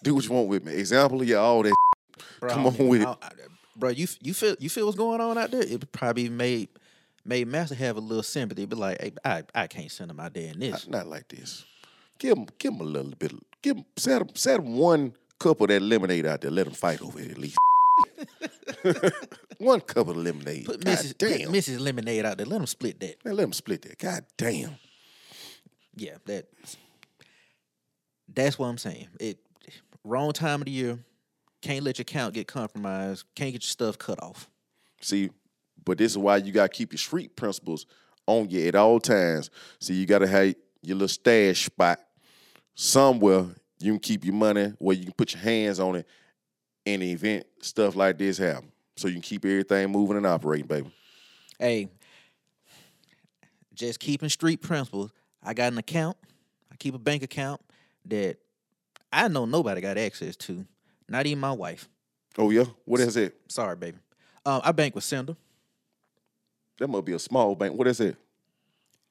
Do 0.03 0.15
what 0.15 0.25
you 0.25 0.33
want 0.33 0.49
with 0.49 0.65
me. 0.65 0.73
Example 0.75 1.21
of 1.21 1.29
yeah, 1.29 1.37
all 1.37 1.63
that. 1.63 1.75
Bro, 2.41 2.51
Come 2.51 2.67
on 2.67 2.89
with 2.89 3.03
it. 3.03 3.07
I- 3.09 3.17
I- 3.23 3.31
bro. 3.77 3.91
You 3.91 4.07
you 4.21 4.35
feel 4.35 4.57
you 4.59 4.69
feel 4.69 4.87
what's 4.87 4.99
going 4.99 5.21
on 5.21 5.39
out 5.39 5.51
there? 5.51 5.63
It 5.63 5.91
probably 5.93 6.29
made 6.29 6.69
made 7.25 7.47
Master 7.47 7.75
have 7.77 7.97
a 7.97 8.01
little 8.01 8.23
sympathy, 8.23 8.67
but 8.67 8.79
like, 8.79 9.01
hey, 9.01 9.13
I 9.25 9.43
I 9.55 9.67
can't 9.69 9.91
send 9.91 10.11
him 10.11 10.19
out 10.21 10.35
there 10.35 10.53
in 10.53 10.59
this. 10.59 10.89
Not 10.89 11.07
like 11.07 11.29
this. 11.29 11.65
Give 12.19 12.37
him, 12.37 12.47
give 12.59 12.75
him 12.75 12.81
a 12.81 12.85
little 12.85 13.13
bit. 13.19 13.33
Give 13.63 13.77
him, 13.77 13.85
set 13.97 14.23
him, 14.23 14.29
set 14.35 14.61
him 14.61 14.77
one 14.77 15.15
cup 15.39 15.61
of 15.61 15.69
that 15.69 15.83
lemonade 15.83 16.27
out 16.27 16.41
there. 16.41 16.51
Let 16.51 16.67
him 16.67 16.73
fight 16.73 17.01
over 17.03 17.19
it 17.21 17.31
at 17.31 17.39
least. 17.39 17.57
one 19.59 19.81
cup 19.81 20.09
of 20.09 20.17
lemonade. 20.17 20.67
Put 20.67 20.85
God 20.85 20.99
Mrs. 20.99 21.19
damn. 21.19 21.47
Put 21.47 21.57
Mrs. 21.57 21.81
Lemonade 21.81 22.25
out 22.25 22.37
there. 22.37 22.47
Let 22.47 22.59
them 22.59 22.67
split 22.67 23.01
that. 23.01 23.25
Man, 23.25 23.37
let 23.37 23.45
them 23.45 23.53
split 23.53 23.83
that. 23.83 23.99
God 23.99 24.25
damn. 24.37 24.77
Yeah, 25.97 26.17
that. 26.27 26.47
That's 28.33 28.59
what 28.59 28.67
I'm 28.67 28.79
saying. 28.79 29.09
It 29.21 29.39
wrong 30.05 30.33
time 30.33 30.63
of 30.63 30.67
the 30.67 30.73
year. 30.73 30.99
Can't 31.61 31.85
let 31.85 31.99
your 31.99 32.03
account 32.03 32.35
get 32.35 32.49
compromised. 32.49 33.25
Can't 33.37 33.53
get 33.53 33.63
your 33.63 33.69
stuff 33.69 33.99
cut 33.99 34.23
off. 34.23 34.49
See, 35.01 35.31
but 35.85 35.99
this 35.99 36.13
is 36.13 36.19
why 36.19 36.39
you 36.39 36.53
gotta 36.53 36.69
keep 36.69 36.93
your 36.93 36.99
street 36.99 37.37
principles 37.37 37.87
on 38.27 38.51
you 38.51 38.67
at 38.67 38.75
all 38.75 38.99
times. 38.99 39.51
See, 39.81 39.95
you 39.95 40.07
gotta 40.07 40.27
have 40.27 40.55
your 40.83 40.97
little 40.97 41.09
stash 41.09 41.67
spot 41.67 42.01
somewhere 42.75 43.47
you 43.83 43.93
can 43.93 44.01
keep 44.01 44.25
your 44.25 44.35
money 44.35 44.73
where 44.79 44.97
you 44.97 45.05
can 45.05 45.13
put 45.13 45.35
your 45.35 45.43
hands 45.43 45.81
on 45.81 45.97
it 45.97 46.07
in 46.85 47.01
the 47.01 47.13
event 47.13 47.47
stuff 47.61 47.97
like 47.97 48.19
this 48.19 48.39
happen. 48.39 48.72
So 48.97 49.09
you 49.09 49.15
can 49.15 49.23
keep 49.23 49.45
everything 49.45 49.91
moving 49.91 50.17
and 50.17 50.27
operating, 50.27 50.67
baby. 50.67 50.91
Hey, 51.59 51.89
just 53.75 54.01
keeping 54.01 54.29
street 54.29 54.61
principles. 54.61 55.11
I 55.43 55.55
got 55.55 55.73
an 55.73 55.79
account. 55.79 56.17
I 56.71 56.77
keep 56.77 56.95
a 56.95 56.99
bank 56.99 57.23
account 57.23 57.61
that 58.07 58.37
I 59.13 59.29
know 59.29 59.45
nobody 59.45 59.81
got 59.81 59.99
access 59.99 60.37
to, 60.37 60.65
not 61.09 61.27
even 61.27 61.41
my 61.41 61.53
wife. 61.53 61.89
Oh 62.39 62.51
yeah, 62.51 62.65
what 62.85 63.01
is 63.01 63.17
it? 63.17 63.37
Sorry, 63.49 63.77
baby. 63.77 63.99
Um, 64.45 64.61
I 64.65 64.73
bank 64.73 64.95
with 64.95 65.05
Cinder. 65.05 65.37
That 66.79 66.89
must 66.89 67.05
be 67.05 67.13
a 67.13 67.19
small 67.19 67.55
bank. 67.55 67.75
What 67.77 67.87
is 67.87 68.01
it? 68.01 68.17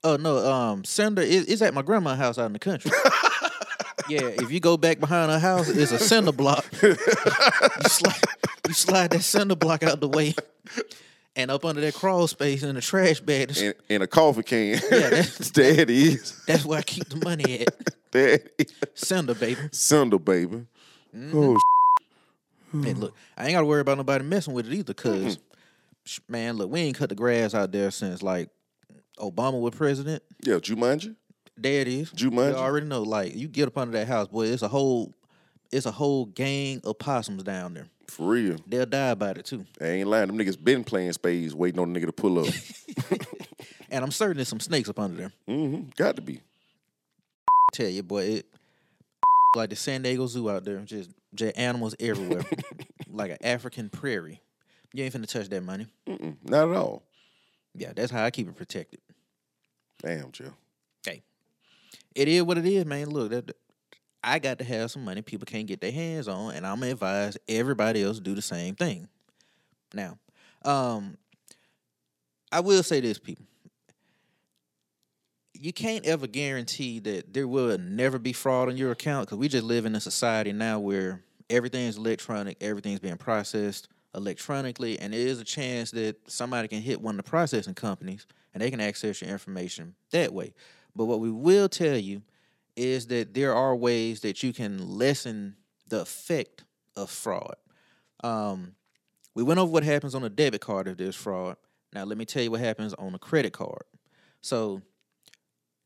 Oh 0.03 0.15
no, 0.17 0.37
um, 0.51 0.83
Cinder 0.83 1.21
is, 1.21 1.45
is 1.45 1.61
at 1.61 1.73
my 1.73 1.83
grandma's 1.83 2.17
house 2.17 2.37
out 2.37 2.47
in 2.47 2.53
the 2.53 2.59
country. 2.59 2.91
yeah, 4.09 4.21
if 4.23 4.51
you 4.51 4.59
go 4.59 4.77
back 4.77 4.99
behind 4.99 5.31
her 5.31 5.39
house, 5.39 5.69
it's 5.69 5.91
a 5.91 5.99
cinder 5.99 6.31
block. 6.31 6.65
you 6.81 6.95
slide, 7.85 8.15
you 8.71 8.75
slide 8.75 9.09
that 9.11 9.21
cinder 9.21 9.55
block 9.57 9.83
out 9.83 9.99
the 9.99 10.07
way, 10.07 10.33
and 11.35 11.51
up 11.51 11.65
under 11.65 11.81
that 11.81 11.93
crawl 11.93 12.25
space 12.27 12.63
in 12.63 12.73
the 12.75 12.79
trash 12.81 13.19
bag, 13.19 13.57
In, 13.57 13.73
in 13.89 14.01
a 14.01 14.07
coffee 14.07 14.43
can. 14.43 14.67
Yeah, 14.69 14.79
that's- 14.89 15.49
there 15.51 15.77
it 15.81 15.89
is. 15.89 16.41
that's 16.47 16.63
where 16.63 16.79
I 16.79 16.81
keep 16.81 17.09
the 17.09 17.17
money 17.17 17.61
at. 17.61 17.67
There 18.11 18.27
it 18.33 18.53
is. 18.57 18.73
Cinder, 18.93 19.33
baby. 19.33 19.61
Cinder, 19.71 20.19
baby. 20.19 20.65
Mm-hmm. 21.15 21.37
Oh, 21.37 21.57
look, 22.73 23.15
I 23.37 23.45
ain't 23.45 23.53
got 23.53 23.61
to 23.61 23.65
worry 23.65 23.79
about 23.79 23.97
nobody 23.97 24.23
messing 24.25 24.53
with 24.53 24.67
it 24.67 24.73
either, 24.73 24.93
cause 24.93 25.37
sh- 26.05 26.19
man, 26.27 26.57
look, 26.57 26.69
we 26.69 26.81
ain't 26.81 26.97
cut 26.97 27.07
the 27.07 27.15
grass 27.15 27.53
out 27.53 27.71
there 27.71 27.89
since 27.89 28.21
like 28.21 28.49
Obama 29.17 29.61
was 29.61 29.75
president. 29.75 30.23
yeah, 30.45 30.55
Jumanji. 30.55 31.15
There 31.57 31.79
it 31.81 31.87
is. 31.87 32.11
Jumanji? 32.11 32.21
You 32.21 32.31
mind? 32.31 32.55
I 32.57 32.59
already 32.59 32.87
know. 32.87 33.03
Like 33.03 33.33
you 33.35 33.47
get 33.47 33.67
up 33.69 33.77
under 33.77 33.97
that 33.97 34.07
house, 34.07 34.27
boy. 34.27 34.47
It's 34.47 34.61
a 34.61 34.67
whole, 34.67 35.13
it's 35.71 35.85
a 35.85 35.91
whole 35.91 36.25
gang 36.25 36.81
of 36.83 36.97
possums 36.99 37.43
down 37.43 37.73
there. 37.73 37.87
For 38.07 38.27
real. 38.27 38.57
They'll 38.67 38.85
die 38.85 39.09
about 39.09 39.37
it 39.37 39.45
too. 39.45 39.65
I 39.79 39.85
ain't 39.85 40.07
lying. 40.09 40.27
Them 40.27 40.37
niggas 40.37 40.61
been 40.61 40.83
playing 40.83 41.13
spades, 41.13 41.55
waiting 41.55 41.79
on 41.79 41.91
the 41.93 41.99
nigga 41.99 42.07
to 42.07 42.11
pull 42.13 42.39
up. 42.39 42.53
And 43.93 44.05
I'm 44.05 44.11
certain 44.11 44.37
there's 44.37 44.47
some 44.47 44.61
snakes 44.61 44.87
up 44.87 44.99
under 44.99 45.17
there. 45.17 45.31
hmm 45.47 45.81
Got 45.97 46.15
to 46.15 46.21
be. 46.21 46.39
Tell 47.73 47.89
you, 47.89 48.03
boy, 48.03 48.23
it 48.23 48.45
like 49.55 49.69
the 49.69 49.75
San 49.75 50.01
Diego 50.01 50.27
Zoo 50.27 50.49
out 50.49 50.63
there, 50.63 50.77
just 50.79 51.09
just 51.35 51.57
animals 51.57 51.93
everywhere, 51.99 52.43
like 53.09 53.31
an 53.31 53.37
African 53.43 53.89
prairie. 53.89 54.41
You 54.93 55.03
ain't 55.03 55.13
finna 55.13 55.27
touch 55.27 55.49
that 55.49 55.61
money. 55.61 55.87
Mm-mm, 56.07 56.37
not 56.43 56.69
at 56.69 56.75
all. 56.75 57.03
Yeah, 57.75 57.91
that's 57.93 58.11
how 58.11 58.23
I 58.23 58.31
keep 58.31 58.47
it 58.47 58.55
protected. 58.55 59.01
Damn, 60.01 60.31
Jill. 60.31 60.53
Hey, 61.05 61.21
it 62.15 62.29
is 62.29 62.43
what 62.43 62.57
it 62.57 62.65
is, 62.65 62.85
man. 62.85 63.09
Look, 63.09 63.31
that 63.31 63.51
I 64.23 64.39
got 64.39 64.59
to 64.59 64.63
have 64.63 64.91
some 64.91 65.03
money 65.03 65.21
people 65.21 65.45
can't 65.45 65.67
get 65.67 65.81
their 65.81 65.91
hands 65.91 66.27
on, 66.27 66.53
and 66.53 66.65
I'm 66.65 66.79
gonna 66.79 66.91
advise 66.91 67.37
everybody 67.47 68.03
else 68.03 68.19
do 68.19 68.35
the 68.35 68.41
same 68.41 68.75
thing. 68.75 69.07
Now, 69.93 70.17
um, 70.63 71.17
I 72.51 72.59
will 72.59 72.83
say 72.83 72.99
this, 72.99 73.17
people. 73.17 73.45
You 75.53 75.73
can't 75.73 76.05
ever 76.05 76.27
guarantee 76.27 76.99
that 76.99 77.33
there 77.33 77.47
will 77.47 77.77
never 77.77 78.17
be 78.17 78.33
fraud 78.33 78.69
on 78.69 78.77
your 78.77 78.91
account 78.91 79.27
because 79.27 79.37
we 79.37 79.47
just 79.47 79.63
live 79.63 79.85
in 79.85 79.95
a 79.95 79.99
society 79.99 80.51
now 80.51 80.79
where 80.79 81.23
everything's 81.49 81.97
electronic, 81.97 82.57
everything's 82.61 82.99
being 82.99 83.17
processed 83.17 83.87
electronically, 84.15 84.99
and 84.99 85.13
there 85.13 85.19
is 85.19 85.39
a 85.39 85.43
chance 85.43 85.91
that 85.91 86.17
somebody 86.29 86.67
can 86.67 86.81
hit 86.81 87.01
one 87.01 87.17
of 87.17 87.23
the 87.23 87.29
processing 87.29 87.75
companies 87.75 88.25
and 88.53 88.61
they 88.61 88.71
can 88.71 88.81
access 88.81 89.21
your 89.21 89.29
information 89.29 89.95
that 90.11 90.33
way. 90.33 90.53
But 90.95 91.05
what 91.05 91.19
we 91.19 91.31
will 91.31 91.69
tell 91.69 91.97
you 91.97 92.21
is 92.75 93.07
that 93.07 93.33
there 93.33 93.53
are 93.53 93.75
ways 93.75 94.21
that 94.21 94.43
you 94.43 94.53
can 94.53 94.97
lessen 94.97 95.55
the 95.87 96.01
effect 96.01 96.63
of 96.95 97.09
fraud. 97.09 97.55
Um, 98.23 98.75
we 99.33 99.43
went 99.43 99.59
over 99.59 99.71
what 99.71 99.83
happens 99.83 100.15
on 100.15 100.23
a 100.23 100.29
debit 100.29 100.61
card 100.61 100.87
if 100.87 100.97
there's 100.97 101.15
fraud. 101.15 101.57
Now, 101.93 102.03
let 102.03 102.17
me 102.17 102.25
tell 102.25 102.43
you 102.43 102.51
what 102.51 102.59
happens 102.59 102.93
on 102.93 103.13
a 103.13 103.19
credit 103.19 103.53
card. 103.53 103.83
So, 104.41 104.81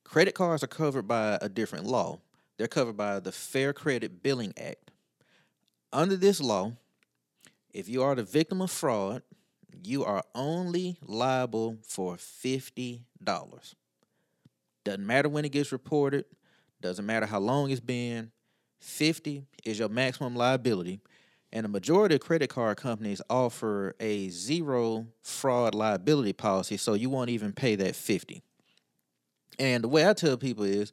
credit 0.03 0.35
cards 0.35 0.63
are 0.63 0.67
covered 0.67 1.07
by 1.07 1.37
a 1.41 1.49
different 1.49 1.85
law. 1.85 2.19
They're 2.57 2.67
covered 2.67 2.97
by 2.97 3.19
the 3.19 3.31
Fair 3.31 3.73
Credit 3.73 4.23
Billing 4.23 4.53
Act. 4.57 4.91
Under 5.91 6.15
this 6.15 6.39
law, 6.39 6.73
if 7.73 7.89
you 7.89 8.03
are 8.03 8.15
the 8.15 8.23
victim 8.23 8.61
of 8.61 8.71
fraud, 8.71 9.23
you 9.83 10.05
are 10.05 10.23
only 10.33 10.97
liable 11.01 11.77
for 11.83 12.15
$50. 12.15 13.01
Doesn't 14.83 15.05
matter 15.05 15.27
when 15.27 15.45
it 15.45 15.51
gets 15.51 15.71
reported, 15.71 16.25
doesn't 16.85 17.05
matter 17.05 17.25
how 17.25 17.39
long 17.39 17.71
it's 17.71 17.79
been. 17.79 18.31
50 18.79 19.43
is 19.63 19.79
your 19.79 19.89
maximum 19.89 20.35
liability. 20.35 20.99
And 21.51 21.63
the 21.63 21.69
majority 21.69 22.15
of 22.15 22.21
credit 22.21 22.49
card 22.49 22.77
companies 22.77 23.21
offer 23.29 23.95
a 23.99 24.29
zero 24.29 25.07
fraud 25.21 25.73
liability 25.73 26.33
policy, 26.33 26.77
so 26.77 26.93
you 26.93 27.09
won't 27.09 27.29
even 27.29 27.53
pay 27.53 27.75
that 27.75 27.95
50. 27.95 28.41
And 29.57 29.83
the 29.83 29.87
way 29.87 30.07
I 30.07 30.13
tell 30.13 30.37
people 30.37 30.65
is 30.65 30.91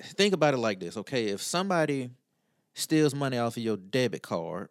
think 0.00 0.32
about 0.32 0.54
it 0.54 0.58
like 0.58 0.80
this, 0.80 0.96
okay? 0.96 1.26
If 1.26 1.42
somebody 1.42 2.10
steals 2.74 3.14
money 3.14 3.36
off 3.36 3.56
of 3.56 3.62
your 3.62 3.76
debit 3.76 4.22
card, 4.22 4.68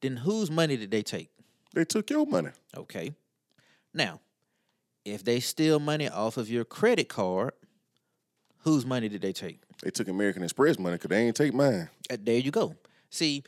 then 0.00 0.16
whose 0.16 0.50
money 0.50 0.76
did 0.76 0.90
they 0.90 1.02
take? 1.02 1.30
They 1.74 1.84
took 1.84 2.10
your 2.10 2.26
money. 2.26 2.50
Okay. 2.76 3.14
Now, 3.94 4.20
if 5.04 5.24
they 5.24 5.40
steal 5.40 5.80
money 5.80 6.08
off 6.08 6.36
of 6.36 6.50
your 6.50 6.64
credit 6.64 7.08
card, 7.08 7.52
whose 8.68 8.86
money 8.86 9.08
did 9.08 9.22
they 9.22 9.32
take? 9.32 9.60
They 9.82 9.90
took 9.90 10.08
American 10.08 10.42
Express 10.42 10.78
money 10.78 10.96
because 10.96 11.08
they 11.08 11.26
ain't 11.26 11.36
take 11.36 11.54
mine. 11.54 11.88
Uh, 12.10 12.16
There 12.20 12.38
you 12.38 12.50
go. 12.50 12.74
See, 13.10 13.44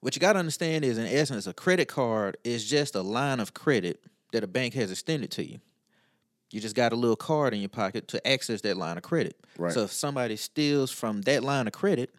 what 0.00 0.14
you 0.16 0.20
got 0.20 0.34
to 0.34 0.38
understand 0.38 0.84
is, 0.84 0.98
in 0.98 1.06
essence, 1.06 1.46
a 1.46 1.54
credit 1.54 1.88
card 1.88 2.36
is 2.44 2.68
just 2.68 2.94
a 2.94 3.02
line 3.02 3.40
of 3.40 3.54
credit 3.54 4.02
that 4.32 4.42
a 4.42 4.46
bank 4.46 4.74
has 4.74 4.90
extended 4.90 5.30
to 5.32 5.44
you. 5.44 5.60
You 6.50 6.60
just 6.60 6.74
got 6.74 6.92
a 6.92 6.96
little 6.96 7.16
card 7.16 7.54
in 7.54 7.60
your 7.60 7.68
pocket 7.70 8.08
to 8.08 8.26
access 8.26 8.60
that 8.62 8.76
line 8.76 8.96
of 8.98 9.02
credit. 9.02 9.36
Right. 9.56 9.72
So 9.72 9.84
if 9.84 9.92
somebody 9.92 10.36
steals 10.36 10.90
from 10.90 11.22
that 11.22 11.42
line 11.42 11.66
of 11.66 11.72
credit, 11.72 12.10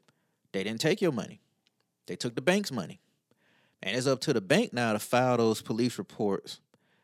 they 0.53 0.63
didn't 0.63 0.81
take 0.81 1.01
your 1.01 1.11
money. 1.11 1.41
They 2.07 2.15
took 2.15 2.35
the 2.35 2.41
bank's 2.41 2.71
money. 2.71 2.99
And 3.83 3.95
it's 3.95 4.07
up 4.07 4.21
to 4.21 4.33
the 4.33 4.41
bank 4.41 4.73
now 4.73 4.93
to 4.93 4.99
file 4.99 5.37
those 5.37 5.61
police 5.61 5.97
reports 5.97 6.61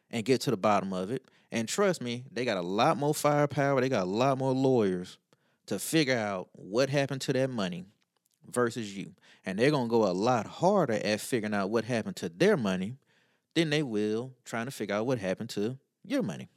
and 0.09 0.25
get 0.25 0.41
to 0.41 0.51
the 0.51 0.57
bottom 0.57 0.93
of 0.93 1.12
it. 1.12 1.24
And 1.51 1.68
trust 1.68 2.01
me, 2.01 2.25
they 2.32 2.46
got 2.46 2.58
a 2.58 2.62
lot 2.62 2.98
more 2.98 3.13
firepower. 3.13 3.82
They 3.82 3.89
got 3.89 4.03
a 4.03 4.10
lot 4.10 4.38
more 4.38 4.53
lawyers 4.53 5.18
to 5.65 5.79
figure 5.79 6.18
out 6.18 6.50
what 6.53 6.89
happened 6.89 7.22
to 7.22 7.34
that 7.34 7.50
money 7.50 7.86
versus 8.50 8.96
you. 8.96 9.13
And 9.46 9.58
they're 9.58 9.72
going 9.72 9.88
to 9.88 9.91
go 9.91 10.06
a 10.06 10.13
lot 10.13 10.46
harder 10.46 10.94
at 10.94 11.22
figuring 11.22 11.53
out 11.53 11.70
what 11.70 11.86
happened 11.86 12.15
to 12.18 12.29
their 12.29 12.58
money 12.58 12.98
than 13.56 13.70
they 13.70 13.84
will 13.84 14.34
trying 14.46 14.65
to 14.65 14.72
figure 14.72 14.96
out 14.96 15.06
what 15.06 15.20
happened 15.20 15.50
to 15.51 15.77
your 16.06 16.22
money. 16.22 16.48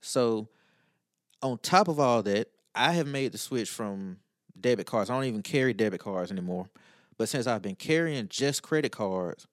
So, 0.00 0.48
on 1.42 1.58
top 1.58 1.88
of 1.88 2.00
all 2.00 2.22
that, 2.22 2.48
I 2.74 2.92
have 2.92 3.06
made 3.06 3.32
the 3.32 3.38
switch 3.38 3.70
from 3.70 4.18
debit 4.58 4.86
cards. 4.86 5.10
I 5.10 5.14
don't 5.14 5.24
even 5.24 5.42
carry 5.42 5.72
debit 5.72 6.00
cards 6.00 6.30
anymore. 6.30 6.68
But 7.18 7.28
since 7.28 7.46
I've 7.46 7.62
been 7.62 7.76
carrying 7.76 8.28
just 8.28 8.62
credit 8.62 8.92
cards, 8.92 9.46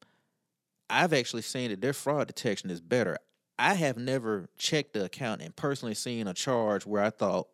I've 0.90 1.14
actually 1.14 1.42
seen 1.42 1.70
that 1.70 1.82
their 1.82 1.94
fraud 1.94 2.28
detection 2.28 2.70
is 2.70 2.82
better. 2.82 3.18
I 3.64 3.76
have 3.76 3.98
never 3.98 4.50
checked 4.58 4.92
the 4.92 5.06
account 5.06 5.42
and 5.42 5.56
personally 5.56 5.94
seen 5.94 6.28
a 6.28 6.34
charge 6.34 6.86
where 6.86 7.02
I 7.02 7.10
thought, 7.10 7.48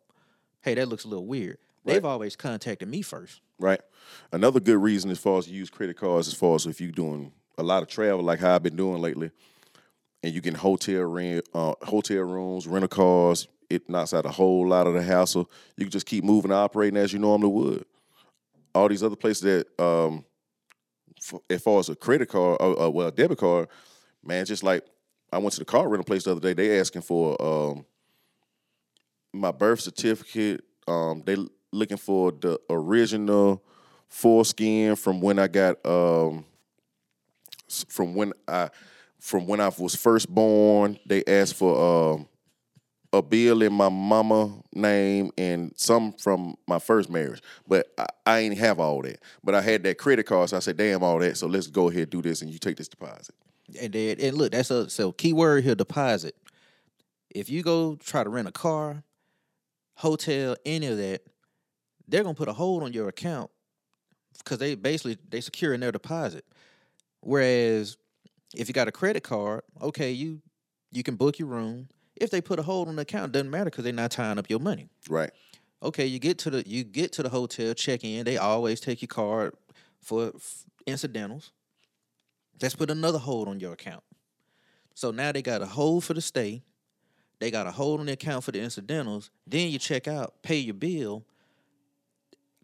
hey, 0.62 0.74
that 0.74 0.88
looks 0.88 1.04
a 1.04 1.08
little 1.08 1.28
weird. 1.28 1.60
They've 1.86 2.04
always 2.04 2.36
contacted 2.36 2.88
me 2.88 3.04
first. 3.04 3.42
Right. 3.60 3.80
Another 4.32 4.60
good 4.60 4.82
reason 4.82 5.12
as 5.12 5.20
far 5.20 5.38
as 5.38 5.48
you 5.48 5.56
use 5.56 5.70
credit 5.70 5.98
cards, 5.98 6.28
as 6.28 6.34
far 6.34 6.56
as 6.56 6.66
if 6.66 6.82
you're 6.82 6.92
doing 6.92 7.32
a 7.60 7.63
lot 7.63 7.84
of 7.84 7.89
travel 7.89 8.24
like 8.24 8.39
how 8.39 8.56
I've 8.56 8.63
been 8.63 8.75
doing 8.75 9.00
lately, 9.00 9.30
and 10.24 10.34
you 10.34 10.42
can 10.42 10.56
hotel 10.56 11.04
rent, 11.04 11.48
uh, 11.54 11.75
hotel 11.84 12.24
rooms, 12.24 12.68
rental 12.68 12.88
cars. 12.88 13.48
It 13.70 13.88
knocks 13.88 14.12
out 14.12 14.25
a 14.25 14.32
whole 14.32 14.68
lot 14.68 14.88
of 14.88 14.96
the 14.96 15.04
hassle. 15.04 15.50
You 15.78 15.86
can 15.86 15.92
just 15.92 16.08
keep 16.08 16.24
moving 16.24 16.50
and 16.50 16.60
operating 16.60 16.98
as 16.98 17.13
you 17.13 17.20
normally 17.20 17.51
would. 17.51 17.86
All 18.74 18.89
these 18.89 19.04
other 19.04 19.16
places 19.16 19.44
that, 19.44 19.84
um, 19.84 20.25
f- 21.20 21.39
as 21.51 21.62
far 21.62 21.80
as 21.80 21.89
a 21.89 21.96
credit 21.96 22.30
card, 22.30 22.60
uh, 22.60 22.88
uh, 22.88 22.89
well, 22.89 23.10
a 23.10 23.12
debit 23.12 23.38
card, 23.38 23.68
man, 24.24 24.44
just 24.46 24.63
like 24.63 24.84
I 25.32 25.38
went 25.38 25.54
to 25.54 25.60
the 25.60 25.66
car 25.66 25.88
rental 25.88 26.04
place 26.04 26.24
the 26.24 26.32
other 26.32 26.42
day. 26.42 26.54
They 26.54 26.80
asking 26.80 27.04
for 27.04 27.40
um, 27.42 27.86
my 29.34 29.52
birth 29.52 29.82
certificate. 29.82 30.64
Um, 30.88 31.24
they 31.26 31.38
looking 31.72 31.98
for 31.98 32.32
the 32.32 32.60
original 32.70 33.64
foreskin 34.08 34.96
from 34.96 35.22
when 35.22 35.38
I 35.40 35.48
got 35.48 35.86
um, 35.86 36.46
from 37.88 38.16
when 38.16 38.34
I 38.48 38.70
from 39.20 39.48
when 39.48 39.60
I 39.60 39.70
was 39.78 39.96
first 39.96 40.28
born. 40.30 41.00
They 41.06 41.24
asked 41.26 41.56
for 41.56 42.14
um, 42.14 42.28
a 43.14 43.22
bill 43.22 43.62
in 43.62 43.74
my 43.74 43.90
mama 43.90 44.62
name 44.74 45.32
and 45.38 45.74
some 45.76 46.14
from 46.14 46.56
my 46.68 46.80
first 46.80 47.10
marriage. 47.10 47.42
But 47.68 47.88
I, 47.98 48.06
I 48.26 48.40
ain't 48.40 48.58
have 48.58 48.80
all 48.80 49.02
that. 49.04 49.20
But 49.44 49.56
I 49.56 49.62
had 49.62 49.84
that 49.84 49.98
credit 49.98 50.26
card, 50.26 50.50
so 50.50 50.58
I 50.58 50.60
said, 50.60 50.78
"Damn, 50.78 51.04
all 51.04 51.20
that." 51.20 51.38
So 51.38 51.48
let's 51.48 51.68
go 51.68 51.90
ahead 51.90 52.04
and 52.04 52.10
do 52.10 52.22
this, 52.22 52.42
and 52.42 52.52
you 52.52 52.58
take 52.60 52.78
this 52.78 52.88
deposit. 52.88 53.36
And 53.80 53.94
then, 53.94 54.18
and 54.20 54.38
look, 54.38 54.52
that's 54.52 54.72
a 54.72 54.90
so 54.90 55.12
key 55.12 55.34
word 55.34 55.64
here: 55.64 55.76
deposit. 55.76 56.36
If 57.30 57.50
you 57.50 57.62
go 57.62 57.96
try 57.96 58.24
to 58.24 58.30
rent 58.30 58.48
a 58.48 58.52
car, 58.52 59.04
hotel, 59.96 60.56
any 60.66 60.88
of 60.88 60.98
that, 60.98 61.22
they're 62.08 62.24
gonna 62.24 62.36
put 62.36 62.48
a 62.48 62.54
hold 62.54 62.84
on 62.84 62.94
your 62.94 63.08
account 63.08 63.52
because 64.38 64.58
they 64.58 64.76
basically 64.76 65.18
they 65.30 65.42
securing 65.42 65.80
their 65.80 65.92
deposit. 65.92 66.46
Whereas 67.22 67.98
if 68.56 68.68
you 68.68 68.74
got 68.74 68.88
a 68.88 68.92
credit 68.92 69.24
card, 69.24 69.62
okay, 69.82 70.12
you 70.12 70.42
you 70.92 71.04
can 71.04 71.16
book 71.16 71.40
your 71.40 71.48
room. 71.48 71.90
If 72.16 72.32
they 72.32 72.42
put 72.42 72.60
a 72.60 72.64
hold 72.64 72.88
on 72.88 72.96
the 72.96 73.04
account, 73.04 73.32
doesn't 73.32 73.50
matter 73.50 73.66
because 73.66 73.84
they're 73.84 73.94
not 73.94 74.12
tying 74.12 74.38
up 74.38 74.50
your 74.50 74.60
money. 74.60 74.90
Right. 75.10 75.32
Okay, 75.82 76.06
you 76.06 76.20
get 76.20 76.38
to 76.40 76.50
the 76.50 76.68
you 76.68 76.84
get 76.84 77.14
to 77.14 77.24
the 77.24 77.30
hotel, 77.30 77.74
check 77.74 78.04
in. 78.04 78.26
They 78.26 78.38
always 78.38 78.82
take 78.82 79.02
your 79.02 79.08
card 79.08 79.54
for 80.02 80.32
f- 80.36 80.66
incidentals. 80.86 81.52
Let's 82.62 82.75
put 82.75 82.89
another 82.89 83.20
hold 83.20 83.48
on 83.48 83.60
your 83.60 83.74
account. 83.74 84.04
So 84.94 85.12
now 85.12 85.32
they 85.32 85.42
got 85.42 85.62
a 85.62 85.66
hold 85.66 86.04
for 86.04 86.13
the 86.13 86.22
stay. 86.22 86.63
They 87.39 87.51
got 87.51 87.68
a 87.68 87.72
hold 87.72 88.01
on 88.01 88.08
the 88.08 88.13
account 88.13 88.44
for 88.44 88.51
the 88.51 88.60
incidentals. 88.60 89.32
Then 89.48 89.70
you 89.70 89.80
check 89.80 90.08
out, 90.08 90.44
pay 90.44 90.58
your 90.58 90.74
bill. 90.74 91.25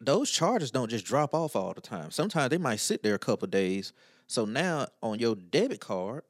Those 0.02 0.30
charges 0.30 0.72
don't 0.72 0.90
just 0.90 1.06
drop 1.06 1.34
off 1.34 1.56
all 1.56 1.74
the 1.74 1.82
time. 1.82 2.12
Sometimes 2.12 2.50
they 2.50 2.58
might 2.58 2.82
sit 2.82 3.02
there 3.02 3.16
a 3.16 3.20
couple 3.20 3.48
days. 3.48 3.94
So 4.28 4.44
now 4.44 4.88
on 5.02 5.20
your 5.20 5.36
debit 5.36 5.80
card, 5.80 6.24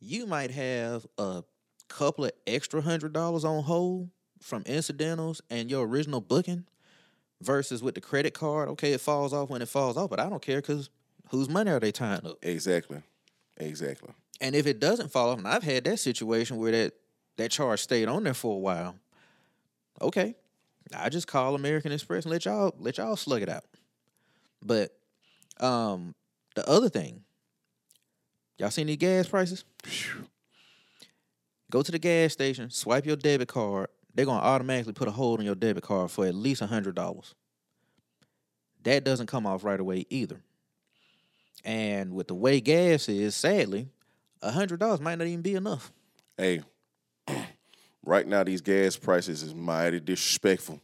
you 0.00 0.26
might 0.26 0.50
have 0.50 1.06
a 1.18 1.44
couple 1.88 2.24
of 2.24 2.32
extra 2.46 2.80
hundred 2.80 3.12
dollars 3.12 3.44
on 3.44 3.62
hold 3.64 4.08
from 4.40 4.62
incidentals 4.62 5.42
and 5.50 5.70
your 5.70 5.86
original 5.86 6.20
booking 6.20 6.64
versus 7.42 7.82
with 7.82 7.94
the 7.94 8.00
credit 8.00 8.32
card. 8.32 8.68
Okay, 8.70 8.92
it 8.92 9.00
falls 9.00 9.32
off 9.32 9.50
when 9.50 9.62
it 9.62 9.68
falls 9.68 9.96
off, 9.96 10.08
but 10.08 10.20
I 10.20 10.28
don't 10.28 10.42
care 10.42 10.60
because 10.60 10.88
whose 11.30 11.48
money 11.48 11.70
are 11.70 11.80
they 11.80 11.92
tying 11.92 12.26
up? 12.26 12.38
Exactly. 12.42 13.02
Exactly. 13.56 14.10
And 14.40 14.54
if 14.54 14.66
it 14.66 14.80
doesn't 14.80 15.10
fall 15.10 15.30
off, 15.30 15.38
and 15.38 15.48
I've 15.48 15.62
had 15.62 15.84
that 15.84 15.98
situation 15.98 16.58
where 16.58 16.72
that 16.72 16.92
that 17.36 17.50
charge 17.50 17.80
stayed 17.80 18.08
on 18.08 18.24
there 18.24 18.34
for 18.34 18.54
a 18.54 18.58
while. 18.58 18.96
Okay, 20.00 20.34
I 20.94 21.08
just 21.08 21.26
call 21.26 21.54
American 21.54 21.92
Express 21.92 22.24
and 22.24 22.32
let 22.32 22.44
y'all 22.44 22.74
let 22.78 22.98
y'all 22.98 23.16
slug 23.16 23.42
it 23.42 23.48
out. 23.48 23.64
But 24.64 24.96
um, 25.60 26.14
the 26.54 26.68
other 26.68 26.88
thing, 26.88 27.22
y'all 28.58 28.70
seen 28.70 28.86
these 28.86 28.96
gas 28.96 29.28
prices? 29.28 29.64
Go 31.70 31.82
to 31.82 31.92
the 31.92 31.98
gas 31.98 32.32
station, 32.32 32.70
swipe 32.70 33.06
your 33.06 33.16
debit 33.16 33.48
card. 33.48 33.88
They're 34.14 34.26
gonna 34.26 34.40
automatically 34.40 34.92
put 34.92 35.08
a 35.08 35.10
hold 35.10 35.40
on 35.40 35.46
your 35.46 35.54
debit 35.54 35.82
card 35.82 36.10
for 36.10 36.26
at 36.26 36.34
least 36.34 36.62
a 36.62 36.66
hundred 36.66 36.94
dollars. 36.94 37.34
That 38.84 39.04
doesn't 39.04 39.26
come 39.26 39.46
off 39.46 39.64
right 39.64 39.80
away 39.80 40.06
either. 40.10 40.40
And 41.66 42.12
with 42.14 42.28
the 42.28 42.34
way 42.34 42.60
gas 42.60 43.08
is, 43.08 43.34
sadly, 43.34 43.88
a 44.40 44.52
hundred 44.52 44.78
dollars 44.78 45.00
might 45.00 45.16
not 45.18 45.26
even 45.26 45.42
be 45.42 45.56
enough. 45.56 45.92
Hey, 46.38 46.62
right 48.04 48.24
now 48.26 48.44
these 48.44 48.60
gas 48.60 48.96
prices 48.96 49.42
is 49.42 49.52
mighty 49.52 49.98
disrespectful. 49.98 50.80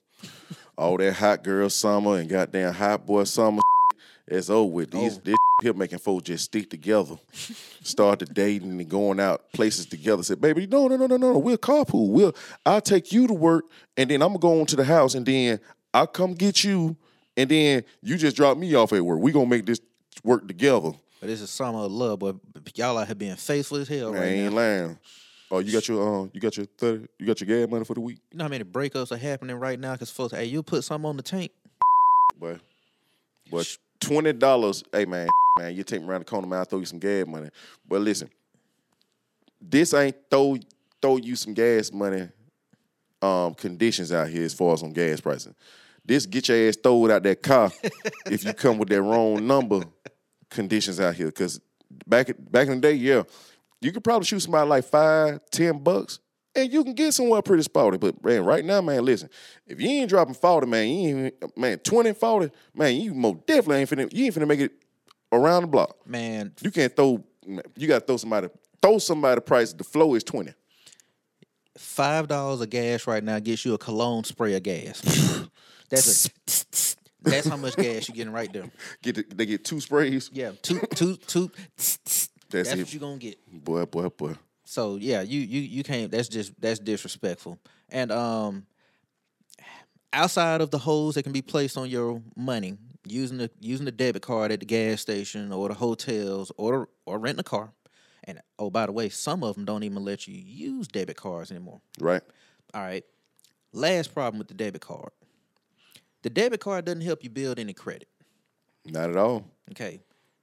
All 0.77 0.97
that 0.97 1.13
hot 1.15 1.45
girl 1.45 1.71
summer 1.71 2.19
and 2.19 2.29
goddamn 2.29 2.75
hot 2.75 3.07
boy 3.07 3.23
summer, 3.25 3.61
it's 4.27 4.51
over 4.51 4.73
with. 4.73 4.91
These 4.91 5.19
Oh. 5.19 5.21
this 5.25 5.37
here 5.63 5.73
making 5.75 5.99
folks 6.01 6.25
just 6.25 6.47
stick 6.47 6.69
together, 6.69 7.15
start 7.85 8.19
to 8.19 8.25
dating 8.25 8.71
and 8.73 8.89
going 8.89 9.21
out 9.21 9.53
places 9.53 9.87
together. 9.87 10.25
Said, 10.25 10.41
baby, 10.41 10.67
no, 10.67 10.89
no, 10.89 10.97
no, 10.97 11.07
no, 11.07 11.17
no, 11.17 11.39
we'll 11.39 11.59
carpool. 11.59 12.09
We'll 12.09 12.35
I'll 12.67 12.81
take 12.81 13.13
you 13.13 13.29
to 13.29 13.35
work, 13.35 13.67
and 13.97 14.11
then 14.11 14.21
I'm 14.21 14.31
gonna 14.31 14.41
go 14.41 14.61
on 14.61 14.67
to 14.67 14.77
the 14.77 14.85
house, 14.85 15.15
and 15.15 15.25
then 15.25 15.61
I'll 15.95 16.09
come 16.09 16.35
get 16.35 16.65
you, 16.65 16.97
and 17.37 17.49
then 17.49 17.85
you 18.03 18.17
just 18.17 18.35
drop 18.35 18.59
me 18.59 18.75
off 18.75 18.93
at 18.93 19.05
work. 19.05 19.21
We 19.21 19.31
gonna 19.31 19.47
make 19.47 19.67
this 19.67 19.79
work 20.25 20.47
together. 20.47 20.93
But 21.21 21.29
this 21.29 21.41
is 21.41 21.51
summer 21.51 21.81
of 21.81 21.93
love, 21.93 22.19
but 22.19 22.37
y'all 22.77 22.99
out 22.99 23.07
here 23.07 23.15
being 23.15 23.37
faithful 23.37 23.79
as 23.79 23.89
hell 23.89 24.13
Man, 24.13 24.21
right 24.21 24.27
ain't 24.29 24.51
now. 24.55 24.61
lying. 24.61 24.99
Oh, 25.51 25.59
you 25.59 25.71
got 25.71 25.87
your 25.87 26.03
um, 26.23 26.31
you 26.33 26.41
got 26.41 26.57
your 26.57 26.67
thirty, 26.67 27.07
you 27.19 27.27
got 27.27 27.41
your 27.41 27.47
gas 27.61 27.71
money 27.71 27.85
for 27.85 27.95
the 27.95 28.01
week, 28.01 28.19
You 28.33 28.39
know 28.39 28.45
how 28.45 28.49
many 28.49 28.65
breakups 28.65 29.13
are 29.13 29.17
happening 29.19 29.55
right 29.57 29.79
now? 29.79 29.93
Because 29.93 30.11
folks, 30.11 30.33
hey, 30.33 30.47
you 30.47 30.63
put 30.63 30.83
something 30.83 31.09
on 31.09 31.17
the 31.17 31.23
tank. 31.23 31.53
boy. 32.39 32.59
But 33.51 33.77
twenty 34.01 34.33
dollars, 34.33 34.83
hey 34.93 35.05
man, 35.05 35.29
man, 35.59 35.75
you 35.75 35.85
take 35.85 36.01
me 36.01 36.09
around 36.09 36.21
the 36.21 36.25
corner, 36.25 36.47
man. 36.47 36.61
I 36.61 36.65
throw 36.65 36.79
you 36.81 36.87
some 36.87 36.99
gas 36.99 37.27
money. 37.27 37.51
But 37.87 38.01
listen, 38.01 38.31
this 39.61 39.95
ain't 39.95 40.17
throw 40.31 40.57
throw 41.01 41.17
you 41.19 41.37
some 41.37 41.55
gas 41.55 41.93
money 41.93 42.29
um 43.21 43.55
conditions 43.55 44.11
out 44.11 44.29
here 44.29 44.45
as 44.45 44.55
far 44.55 44.73
as 44.75 44.83
on 44.83 44.93
gas 44.93 45.21
pricing. 45.21 45.55
This 46.05 46.27
get 46.27 46.49
your 46.49 46.69
ass 46.69 46.77
thrown 46.83 47.11
out 47.11 47.23
that 47.23 47.43
car 47.43 47.71
if 48.27 48.45
you 48.45 48.53
come 48.55 48.79
with 48.79 48.89
that 48.89 49.03
wrong 49.03 49.47
number 49.47 49.83
conditions 50.53 51.01
out 51.01 51.15
here. 51.15 51.31
Cause 51.31 51.61
back 52.07 52.31
back 52.39 52.69
in 52.69 52.75
the 52.75 52.81
day, 52.81 52.95
yeah, 52.95 53.23
you 53.81 53.93
could 53.93 54.05
probably 54.05 54.25
shoot 54.25 54.41
somebody 54.41 54.69
like 54.69 54.85
five, 54.85 55.41
ten 55.51 55.79
bucks, 55.79 56.21
and 56.55 56.73
you 56.73 56.85
can 56.85 56.95
get 56.95 57.13
somewhere 57.13 57.43
pretty 57.43 57.63
spotty. 57.63 57.99
But 57.99 58.23
man, 58.25 58.45
right 58.45 58.65
now, 58.65 58.81
man, 58.81 59.05
listen, 59.05 59.29
if 59.67 59.81
you 59.81 59.89
ain't 59.89 60.09
dropping 60.11 60.35
40, 60.35 60.67
man, 60.67 60.89
you 60.89 60.95
ain't 61.09 61.35
even, 61.43 61.51
man, 61.57 61.79
20, 61.79 62.13
40, 62.15 62.53
man, 62.75 62.97
you 62.97 63.15
most 63.15 63.47
definitely 63.47 63.79
ain't 63.79 63.91
finna, 63.91 64.13
you 64.13 64.25
ain't 64.27 64.35
finna 64.35 64.47
make 64.49 64.61
it 64.61 64.73
around 65.33 65.63
the 65.63 65.69
block. 65.69 65.97
Man, 66.07 66.53
You 66.63 66.71
can't 66.71 66.95
throw, 66.95 67.23
you 67.77 67.89
gotta 67.89 68.05
throw 68.05 68.17
somebody, 68.17 68.49
throw 68.81 68.99
somebody 68.99 69.37
the 69.37 69.41
price, 69.41 69.73
the 69.73 69.85
flow 69.85 70.15
is 70.15 70.25
20. 70.25 70.53
five 71.79 72.29
dollars 72.29 72.61
of 72.61 72.71
gas 72.71 73.07
right 73.07 73.25
now 73.25 73.39
gets 73.39 73.65
you 73.65 73.75
a 73.75 73.79
cologne 73.79 74.25
spray 74.25 74.55
of 74.55 74.63
gas. 74.63 75.01
that's 75.89 76.27
a, 76.27 77.02
that's 77.23 77.47
how 77.47 77.57
much 77.57 77.77
gas 77.77 78.09
you're 78.09 78.17
getting 78.17 78.33
right 78.33 78.53
there. 78.53 78.71
Get 79.03 79.17
the, 79.17 79.35
they 79.35 79.47
get 79.47 79.65
two 79.65 79.81
sprays. 79.81 80.31
Yeah, 80.33 80.53
two, 80.63 80.81
two, 80.95 81.17
two. 81.17 81.51
That's, 81.77 82.29
That's 82.51 82.77
what 82.77 82.93
you're 82.93 83.01
gonna 83.01 83.19
get. 83.19 83.39
boy, 83.65 83.85
boy, 83.87 84.09
boy. 84.09 84.35
So 84.65 84.97
yeah, 84.97 85.23
you 85.23 85.41
you 85.41 85.61
you 85.61 85.83
can't. 85.83 86.11
That's 86.11 86.29
just 86.29 86.59
that's 86.61 86.79
disrespectful. 86.79 87.59
And 87.89 88.13
um, 88.13 88.67
outside 90.13 90.61
of 90.61 90.71
the 90.71 90.79
holes 90.79 91.15
that 91.15 91.23
can 91.23 91.33
be 91.33 91.43
placed 91.43 91.77
on 91.77 91.89
your 91.89 92.23
money 92.37 92.77
using 93.07 93.39
the 93.39 93.51
using 93.61 93.85
the 93.85 93.93
debit 93.93 94.23
card 94.23 94.53
at 94.53 94.61
the 94.61 94.67
gas 94.67 95.01
station 95.01 95.53
or 95.53 95.69
the 95.69 95.75
hotels 95.75 96.53
or 96.57 96.89
or 97.07 97.19
renting 97.19 97.41
a 97.41 97.45
car. 97.45 97.73
And 98.25 98.41
oh, 98.59 98.71
by 98.71 98.87
the 98.87 98.93
way, 98.93 99.09
some 99.09 99.43
of 99.43 99.57
them 99.57 99.65
don't 99.65 99.83
even 99.83 100.05
let 100.05 100.29
you 100.29 100.35
use 100.35 100.87
debit 100.87 101.17
cards 101.17 101.51
anymore. 101.51 101.81
Right? 101.99 102.23
All 102.73 102.83
right. 102.83 103.05
Last 103.73 104.15
problem 104.15 104.39
with 104.39 104.49
the 104.49 104.55
debit 104.55 104.81
card. 104.81 105.11
The 106.23 106.31
debit 106.31 106.61
card 106.61 106.85
doesn't 106.85 107.03
help 107.03 107.25
you 107.25 107.31
build 107.31 107.59
any 107.59 107.73
credit. 107.73 108.09
Not 108.87 109.11
at 109.11 109.17
all. 109.17 109.45
Okay. 109.71 110.01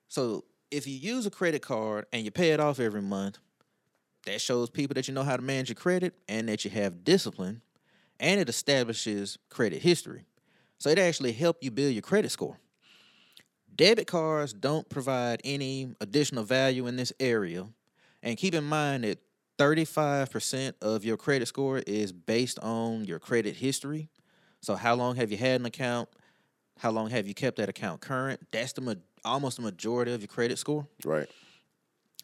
So 0.07 0.43
if 0.71 0.87
you 0.87 0.93
use 0.93 1.25
a 1.25 1.31
credit 1.31 1.61
card 1.61 2.05
and 2.13 2.23
you 2.23 2.31
pay 2.31 2.51
it 2.51 2.59
off 2.59 2.79
every 2.79 3.01
month, 3.01 3.39
that 4.25 4.41
shows 4.41 4.69
people 4.69 4.93
that 4.95 5.07
you 5.07 5.13
know 5.13 5.23
how 5.23 5.35
to 5.35 5.41
manage 5.41 5.69
your 5.69 5.75
credit 5.75 6.13
and 6.27 6.49
that 6.49 6.65
you 6.65 6.71
have 6.71 7.03
discipline, 7.03 7.61
and 8.19 8.39
it 8.39 8.49
establishes 8.49 9.37
credit 9.49 9.81
history. 9.81 10.25
So 10.77 10.89
it 10.89 10.99
actually 10.99 11.31
helps 11.31 11.63
you 11.63 11.71
build 11.71 11.93
your 11.93 12.01
credit 12.01 12.31
score. 12.31 12.57
Debit 13.75 14.07
cards 14.07 14.51
don't 14.51 14.87
provide 14.89 15.39
any 15.43 15.95
additional 16.01 16.43
value 16.43 16.87
in 16.87 16.97
this 16.97 17.13
area. 17.19 17.67
And 18.21 18.37
keep 18.37 18.53
in 18.53 18.65
mind 18.65 19.05
that 19.05 19.19
35% 19.57 20.73
of 20.81 21.05
your 21.05 21.17
credit 21.17 21.47
score 21.47 21.79
is 21.79 22.11
based 22.11 22.59
on 22.59 23.05
your 23.05 23.19
credit 23.19 23.55
history. 23.55 24.09
So 24.61 24.75
how 24.75 24.95
long 24.95 25.15
have 25.15 25.31
you 25.31 25.37
had 25.37 25.59
an 25.59 25.65
account? 25.65 26.09
How 26.77 26.91
long 26.91 27.09
have 27.09 27.27
you 27.27 27.33
kept 27.33 27.57
that 27.57 27.69
account 27.69 28.01
current? 28.01 28.39
That's 28.51 28.73
the 28.73 28.81
ma- 28.81 28.93
almost 29.25 29.57
the 29.57 29.63
majority 29.63 30.13
of 30.13 30.21
your 30.21 30.27
credit 30.27 30.57
score. 30.57 30.87
Right. 31.03 31.29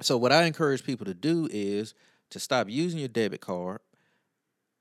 So 0.02 0.18
what 0.18 0.32
I 0.32 0.44
encourage 0.44 0.84
people 0.84 1.06
to 1.06 1.14
do 1.14 1.48
is 1.52 1.94
to 2.32 2.40
stop 2.40 2.70
using 2.70 3.00
your 3.00 3.08
debit 3.08 3.42
card. 3.42 3.80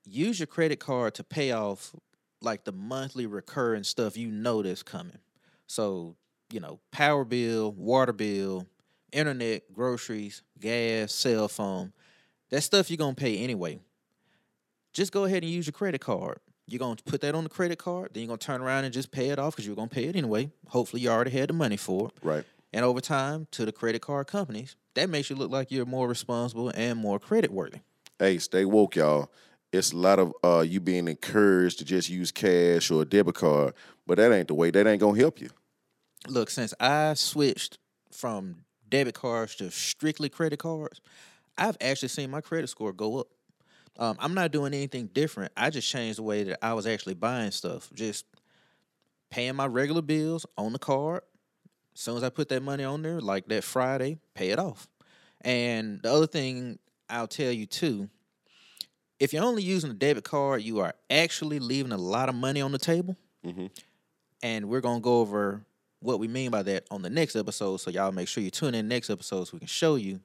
Use 0.05 0.39
your 0.39 0.47
credit 0.47 0.79
card 0.79 1.15
to 1.15 1.23
pay 1.23 1.51
off 1.51 1.95
like 2.41 2.63
the 2.63 2.71
monthly 2.71 3.25
recurring 3.25 3.83
stuff 3.83 4.17
you 4.17 4.29
know 4.29 4.61
that's 4.61 4.83
coming. 4.83 5.17
So, 5.67 6.15
you 6.51 6.59
know, 6.59 6.79
power 6.91 7.25
bill, 7.25 7.71
water 7.71 8.13
bill, 8.13 8.67
internet, 9.11 9.73
groceries, 9.73 10.43
gas, 10.59 11.13
cell 11.13 11.47
phone. 11.47 11.93
That 12.49 12.61
stuff 12.61 12.89
you're 12.89 12.97
going 12.97 13.15
to 13.15 13.21
pay 13.21 13.37
anyway. 13.37 13.79
Just 14.93 15.11
go 15.11 15.25
ahead 15.25 15.43
and 15.43 15.51
use 15.51 15.65
your 15.65 15.73
credit 15.73 16.01
card. 16.01 16.39
You're 16.67 16.79
going 16.79 16.95
to 16.95 17.03
put 17.03 17.21
that 17.21 17.35
on 17.35 17.43
the 17.43 17.49
credit 17.49 17.77
card, 17.77 18.11
then 18.13 18.21
you're 18.21 18.27
going 18.27 18.39
to 18.39 18.45
turn 18.45 18.61
around 18.61 18.85
and 18.85 18.93
just 18.93 19.11
pay 19.11 19.29
it 19.29 19.37
off 19.37 19.53
because 19.55 19.67
you're 19.67 19.75
going 19.75 19.89
to 19.89 19.93
pay 19.95 20.05
it 20.05 20.15
anyway. 20.15 20.49
Hopefully, 20.69 21.01
you 21.03 21.09
already 21.09 21.31
had 21.31 21.49
the 21.49 21.53
money 21.53 21.77
for 21.77 22.07
it 22.09 22.13
Right. 22.23 22.43
and 22.73 22.83
over 22.83 22.99
time 23.01 23.47
to 23.51 23.65
the 23.65 23.71
credit 23.71 24.01
card 24.01 24.27
companies. 24.27 24.75
That 24.95 25.09
makes 25.09 25.29
you 25.29 25.35
look 25.35 25.51
like 25.51 25.71
you're 25.71 25.85
more 25.85 26.07
responsible 26.07 26.69
and 26.69 26.97
more 26.97 27.19
credit 27.19 27.51
worthy. 27.51 27.79
Hey, 28.17 28.39
stay 28.39 28.65
woke, 28.65 28.95
y'all. 28.95 29.29
It's 29.71 29.91
a 29.91 29.97
lot 29.97 30.19
of 30.19 30.33
uh, 30.43 30.61
you 30.61 30.79
being 30.79 31.07
encouraged 31.07 31.79
to 31.79 31.85
just 31.85 32.09
use 32.09 32.31
cash 32.31 32.89
or 32.89 33.01
a 33.01 33.05
debit 33.05 33.35
card, 33.35 33.73
but 34.07 34.17
that 34.17 34.31
ain't 34.31 34.47
the 34.47 34.53
way. 34.53 34.71
That 34.71 34.87
ain't 34.87 35.01
gonna 35.01 35.19
help 35.19 35.41
you. 35.41 35.49
Look, 36.27 36.49
since 36.49 36.73
I 36.79 37.13
switched 37.15 37.77
from 38.11 38.63
debit 38.89 39.15
cards 39.15 39.55
to 39.55 39.69
strictly 39.69 40.29
credit 40.29 40.59
cards, 40.59 41.01
I've 41.57 41.77
actually 41.81 42.07
seen 42.07 42.31
my 42.31 42.41
credit 42.41 42.67
score 42.69 42.93
go 42.93 43.19
up. 43.19 43.27
Um, 43.97 44.17
I'm 44.19 44.33
not 44.33 44.51
doing 44.51 44.73
anything 44.73 45.07
different. 45.07 45.51
I 45.55 45.69
just 45.69 45.89
changed 45.89 46.17
the 46.19 46.23
way 46.23 46.43
that 46.43 46.59
I 46.63 46.73
was 46.73 46.85
actually 46.85 47.13
buying 47.13 47.51
stuff. 47.51 47.89
Just 47.93 48.25
paying 49.29 49.55
my 49.55 49.67
regular 49.67 50.01
bills 50.01 50.45
on 50.57 50.73
the 50.73 50.79
card. 50.79 51.21
As 51.93 52.01
soon 52.01 52.17
as 52.17 52.23
I 52.23 52.29
put 52.29 52.49
that 52.49 52.61
money 52.61 52.83
on 52.83 53.01
there, 53.01 53.21
like 53.21 53.47
that 53.47 53.63
Friday, 53.63 54.17
pay 54.33 54.49
it 54.49 54.59
off. 54.59 54.87
And 55.41 56.01
the 56.01 56.11
other 56.11 56.27
thing 56.27 56.77
I'll 57.09 57.27
tell 57.27 57.51
you 57.51 57.65
too, 57.65 58.09
if 59.19 59.31
you're 59.31 59.43
only 59.43 59.63
using 59.63 59.91
a 59.91 59.93
debit 59.93 60.25
card, 60.25 60.61
you 60.61 60.79
are 60.79 60.93
actually 61.09 61.59
leaving 61.59 61.93
a 61.93 61.97
lot 61.97 62.27
of 62.27 62.35
money 62.35 62.59
on 62.61 62.73
the 62.73 62.77
table. 62.77 63.15
And 64.43 64.67
we're 64.67 64.81
gonna 64.81 64.99
go 64.99 65.21
over 65.21 65.61
what 66.01 66.19
we 66.19 66.27
mean 66.27 66.51
by 66.51 66.63
that 66.63 66.85
on 66.91 67.01
the 67.01 67.09
next 67.09 67.35
episode. 67.37 67.77
So 67.77 67.91
y'all 67.91 68.11
make 68.11 68.27
sure 68.27 68.43
you 68.43 68.51
tune 68.51 68.75
in 68.75 68.89
next 68.89 69.09
episode 69.09 69.45
so 69.45 69.51
we 69.53 69.59
can 69.59 69.67
show 69.67 69.95
you 69.95 70.19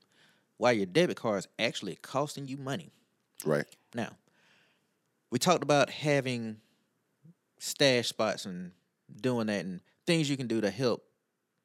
why 0.57 0.73
your 0.73 0.87
debit 0.87 1.17
card 1.17 1.39
is 1.39 1.49
actually 1.59 1.97
costing 2.03 2.49
you 2.49 2.57
money. 2.57 2.91
Right. 3.45 3.67
Now, 3.95 4.11
we 5.31 5.39
talked 5.39 5.63
about 5.63 5.91
having 5.91 6.57
stash 7.59 8.09
spots 8.09 8.47
and 8.47 8.73
doing 9.21 9.47
that 9.49 9.65
and 9.65 9.81
things 10.07 10.31
you 10.31 10.37
can 10.37 10.47
do 10.47 10.61
to 10.61 10.71
help 10.71 11.05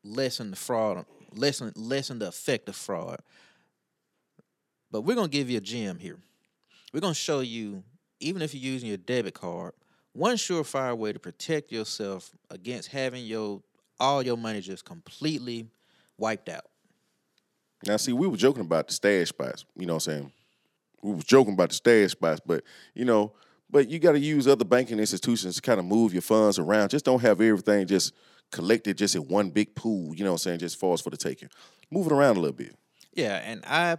lessen 0.04 0.52
the 0.52 0.56
fraud, 0.56 1.06
lessen 1.34 1.72
lessen 1.76 2.20
the 2.20 2.28
effect 2.28 2.70
of 2.70 2.76
fraud. 2.76 3.20
But 4.92 5.02
we're 5.02 5.16
gonna 5.16 5.28
give 5.28 5.50
you 5.50 5.58
a 5.58 5.62
gem 5.62 6.00
here. 6.00 6.20
We're 6.94 7.02
gonna 7.02 7.14
show 7.14 7.40
you, 7.42 7.84
even 8.20 8.42
if 8.42 8.54
you're 8.54 8.72
using 8.72 8.88
your 8.88 8.98
debit 8.98 9.34
card, 9.34 9.74
one 10.14 10.38
surefire 10.38 10.98
way 10.98 11.12
to 11.12 11.20
protect 11.20 11.72
yourself 11.72 12.32
against 12.50 12.90
having 12.90 13.26
your 13.26 13.62
all 14.00 14.24
your 14.24 14.38
money 14.38 14.62
just 14.62 14.86
completely 14.86 15.68
wiped 16.18 16.50
out. 16.50 16.66
Now, 17.86 17.98
see, 17.98 18.14
we 18.14 18.28
were 18.28 18.38
joking 18.38 18.62
about 18.62 18.88
the 18.88 18.94
stash 18.94 19.30
spots. 19.30 19.66
You 19.76 19.86
know 19.86 19.96
what 19.96 20.08
I'm 20.08 20.14
saying? 20.14 20.32
We 21.06 21.14
was 21.14 21.24
joking 21.24 21.54
about 21.54 21.70
the 21.70 21.76
stash 21.76 22.12
spots, 22.12 22.42
but 22.46 22.64
you 22.94 23.06
know, 23.06 23.34
but 23.70 23.90
you 23.90 24.00
got 24.00 24.14
to 24.14 24.20
use 24.20 24.48
other 24.48 24.66
banking 24.66 25.00
institutions 25.00 25.56
to 25.56 25.62
kind 25.62 25.80
of 25.80 25.86
move 25.86 26.14
your 26.14 26.22
funds 26.22 26.58
around. 26.58 26.90
Just 26.90 27.06
don't 27.06 27.22
have 27.22 27.42
everything 27.42 27.86
just 27.88 28.14
collected 28.52 28.98
just 28.98 29.16
in 29.16 29.28
one 29.28 29.50
big 29.50 29.76
pool. 29.76 30.16
You 30.16 30.24
know 30.24 30.32
what 30.32 30.42
I'm 30.42 30.50
saying? 30.50 30.60
Just 30.60 30.80
falls 30.80 31.02
for 31.02 31.10
the 31.10 31.18
taking. 31.18 31.50
Move 31.92 32.08
it 32.08 32.12
around 32.12 32.38
a 32.38 32.40
little 32.40 32.56
bit. 32.56 32.76
Yeah, 33.14 33.36
and 33.36 33.64
I 33.66 33.98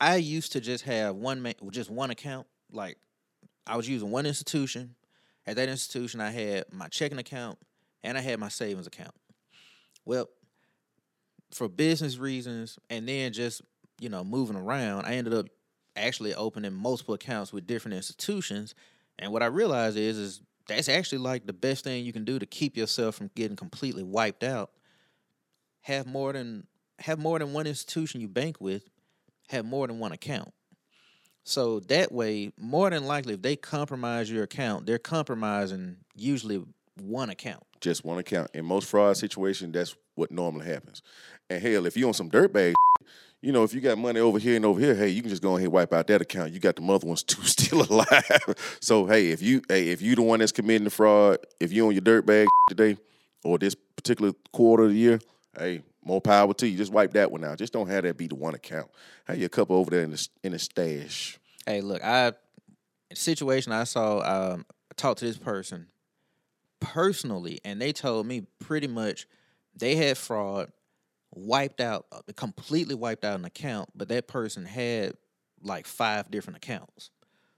I 0.00 0.16
used 0.16 0.52
to 0.52 0.60
just 0.60 0.84
have 0.84 1.16
one 1.16 1.52
just 1.70 1.90
one 1.90 2.10
account. 2.10 2.46
Like 2.72 2.96
I 3.66 3.76
was 3.76 3.88
using 3.88 4.10
one 4.10 4.26
institution. 4.26 4.94
At 5.46 5.56
that 5.56 5.68
institution, 5.68 6.22
I 6.22 6.30
had 6.30 6.64
my 6.72 6.88
checking 6.88 7.18
account 7.18 7.58
and 8.02 8.16
I 8.16 8.22
had 8.22 8.40
my 8.40 8.48
savings 8.48 8.86
account. 8.86 9.14
Well, 10.06 10.30
for 11.52 11.68
business 11.68 12.16
reasons, 12.18 12.78
and 12.88 13.08
then 13.08 13.32
just 13.32 13.62
you 14.00 14.08
know 14.08 14.24
moving 14.24 14.56
around, 14.56 15.06
I 15.06 15.14
ended 15.14 15.34
up 15.34 15.46
actually 15.96 16.34
opening 16.34 16.72
multiple 16.72 17.14
accounts 17.14 17.52
with 17.52 17.66
different 17.66 17.96
institutions. 17.96 18.74
And 19.18 19.32
what 19.32 19.42
I 19.42 19.46
realized 19.46 19.96
is 19.96 20.18
is 20.18 20.40
that's 20.66 20.88
actually 20.88 21.18
like 21.18 21.46
the 21.46 21.52
best 21.52 21.84
thing 21.84 22.04
you 22.04 22.12
can 22.12 22.24
do 22.24 22.38
to 22.38 22.46
keep 22.46 22.76
yourself 22.76 23.14
from 23.16 23.30
getting 23.34 23.56
completely 23.56 24.02
wiped 24.02 24.42
out. 24.42 24.70
Have 25.82 26.06
more 26.06 26.32
than 26.32 26.66
have 27.00 27.18
more 27.18 27.38
than 27.38 27.52
one 27.52 27.66
institution 27.66 28.20
you 28.20 28.28
bank 28.28 28.60
with, 28.60 28.88
have 29.48 29.64
more 29.64 29.86
than 29.86 29.98
one 29.98 30.12
account. 30.12 30.52
So 31.44 31.80
that 31.80 32.10
way, 32.10 32.52
more 32.56 32.88
than 32.88 33.04
likely, 33.04 33.34
if 33.34 33.42
they 33.42 33.56
compromise 33.56 34.30
your 34.30 34.44
account, 34.44 34.86
they're 34.86 34.98
compromising 34.98 35.98
usually 36.14 36.64
one 36.98 37.28
account. 37.28 37.62
Just 37.80 38.04
one 38.04 38.18
account. 38.18 38.50
In 38.54 38.64
most 38.64 38.88
fraud 38.88 39.16
situations, 39.16 39.74
that's 39.74 39.94
what 40.14 40.30
normally 40.30 40.66
happens. 40.66 41.02
And 41.50 41.62
hell, 41.62 41.84
if 41.84 41.96
you 41.96 42.06
on 42.06 42.14
some 42.14 42.30
dirtbag, 42.30 42.74
you 43.44 43.52
know, 43.52 43.62
if 43.62 43.74
you 43.74 43.82
got 43.82 43.98
money 43.98 44.20
over 44.20 44.38
here 44.38 44.56
and 44.56 44.64
over 44.64 44.80
here, 44.80 44.94
hey, 44.94 45.08
you 45.08 45.20
can 45.20 45.28
just 45.28 45.42
go 45.42 45.50
ahead 45.50 45.64
and 45.64 45.72
wipe 45.72 45.92
out 45.92 46.06
that 46.06 46.22
account. 46.22 46.52
You 46.52 46.60
got 46.60 46.76
the 46.76 46.82
mother 46.82 47.06
ones 47.06 47.22
too 47.24 47.42
still 47.42 47.82
alive. 47.82 48.54
so 48.80 49.04
hey, 49.06 49.30
if 49.30 49.42
you 49.42 49.60
hey, 49.68 49.88
if 49.88 50.00
you 50.00 50.14
the 50.14 50.22
one 50.22 50.40
that's 50.40 50.52
committing 50.52 50.84
the 50.84 50.90
fraud, 50.90 51.38
if 51.60 51.70
you 51.70 51.86
on 51.86 51.92
your 51.92 52.00
dirt 52.00 52.24
bag 52.24 52.48
today 52.68 52.96
or 53.44 53.58
this 53.58 53.74
particular 53.74 54.32
quarter 54.52 54.84
of 54.84 54.90
the 54.90 54.96
year, 54.96 55.20
hey, 55.58 55.82
more 56.02 56.22
power 56.22 56.54
to 56.54 56.66
you. 56.66 56.78
Just 56.78 56.92
wipe 56.92 57.12
that 57.12 57.30
one 57.30 57.44
out. 57.44 57.58
Just 57.58 57.74
don't 57.74 57.88
have 57.88 58.04
that 58.04 58.16
be 58.16 58.28
the 58.28 58.34
one 58.34 58.54
account. 58.54 58.90
Have 59.26 59.38
your 59.38 59.50
couple 59.50 59.76
over 59.76 59.90
there 59.90 60.02
in 60.02 60.10
the 60.10 60.28
in 60.42 60.52
the 60.52 60.58
stash. 60.58 61.38
Hey, 61.66 61.82
look, 61.82 62.02
I 62.02 62.32
a 63.10 63.16
situation 63.16 63.72
I 63.72 63.84
saw, 63.84 64.20
um, 64.20 64.64
I 64.90 64.94
talked 64.96 65.18
to 65.18 65.26
this 65.26 65.38
person 65.38 65.88
personally, 66.80 67.60
and 67.62 67.80
they 67.80 67.92
told 67.92 68.26
me 68.26 68.46
pretty 68.58 68.86
much 68.86 69.26
they 69.76 69.96
had 69.96 70.16
fraud, 70.16 70.72
wiped 71.36 71.80
out, 71.80 72.06
uh, 72.12 72.20
completely 72.36 72.94
wiped 72.94 73.24
out 73.24 73.38
an 73.38 73.44
account, 73.44 73.90
but 73.94 74.08
that 74.08 74.28
person 74.28 74.64
had 74.64 75.14
like 75.62 75.86
five 75.86 76.30
different 76.30 76.58
accounts. 76.58 77.10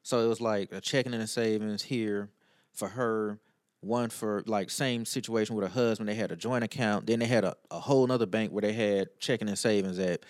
So 0.03 0.25
it 0.25 0.29
was 0.29 0.41
like 0.41 0.73
a 0.73 0.81
checking 0.81 1.15
and 1.15 1.23
a 1.23 1.27
savings 1.27 1.83
here 1.83 2.31
for 2.73 2.89
her, 2.89 3.41
one 3.81 4.11
for 4.11 4.43
like 4.47 4.71
same 4.71 5.05
situation 5.05 5.57
with 5.57 5.65
her 5.65 5.73
husband. 5.73 6.09
They 6.09 6.15
had 6.15 6.33
a 6.33 6.37
joint 6.37 6.65
account. 6.65 7.07
Then 7.07 7.19
they 7.19 7.27
had 7.27 7.45
a, 7.45 7.57
a 7.71 7.81
whole 7.81 8.11
other 8.11 8.27
bank 8.27 8.53
where 8.53 8.63
they 8.63 8.73
had 8.73 9.09
checking 9.19 9.49
and 9.49 9.59
savings 9.59 9.99
at. 9.99 10.21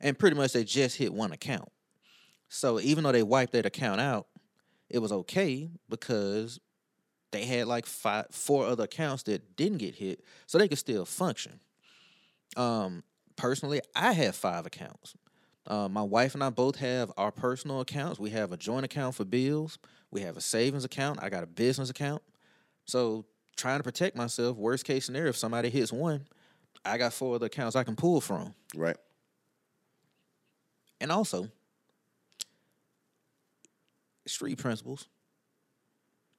And 0.00 0.18
pretty 0.18 0.36
much 0.36 0.52
they 0.52 0.64
just 0.64 0.96
hit 0.96 1.14
one 1.14 1.32
account. 1.32 1.70
So 2.48 2.80
even 2.80 3.04
though 3.04 3.12
they 3.12 3.22
wiped 3.22 3.52
that 3.52 3.64
account 3.64 4.00
out, 4.00 4.26
it 4.90 4.98
was 4.98 5.12
okay 5.12 5.70
because 5.88 6.60
they 7.30 7.44
had 7.46 7.66
like 7.66 7.86
five, 7.86 8.26
four 8.30 8.66
other 8.66 8.84
accounts 8.84 9.22
that 9.24 9.56
didn't 9.56 9.78
get 9.78 9.94
hit, 9.94 10.22
so 10.46 10.58
they 10.58 10.68
could 10.68 10.78
still 10.78 11.04
function. 11.04 11.58
Um, 12.56 13.02
personally, 13.36 13.80
I 13.94 14.12
have 14.12 14.36
five 14.36 14.66
accounts. 14.66 15.14
Uh, 15.66 15.88
my 15.88 16.02
wife 16.02 16.34
and 16.34 16.42
I 16.42 16.50
both 16.50 16.76
have 16.76 17.12
our 17.16 17.30
personal 17.30 17.80
accounts. 17.80 18.18
We 18.18 18.30
have 18.30 18.52
a 18.52 18.56
joint 18.56 18.84
account 18.84 19.14
for 19.14 19.24
bills. 19.24 19.78
We 20.10 20.20
have 20.22 20.36
a 20.36 20.40
savings 20.40 20.84
account. 20.84 21.20
I 21.22 21.30
got 21.30 21.44
a 21.44 21.46
business 21.46 21.88
account. 21.88 22.22
So 22.84 23.24
trying 23.56 23.78
to 23.78 23.84
protect 23.84 24.16
myself. 24.16 24.56
Worst 24.56 24.84
case 24.84 25.06
scenario, 25.06 25.30
if 25.30 25.36
somebody 25.36 25.70
hits 25.70 25.92
one, 25.92 26.26
I 26.84 26.98
got 26.98 27.12
four 27.12 27.36
other 27.36 27.46
accounts 27.46 27.76
I 27.76 27.84
can 27.84 27.94
pull 27.94 28.20
from. 28.20 28.54
Right. 28.74 28.96
And 31.00 31.12
also, 31.12 31.48
street 34.26 34.58
principles 34.58 35.08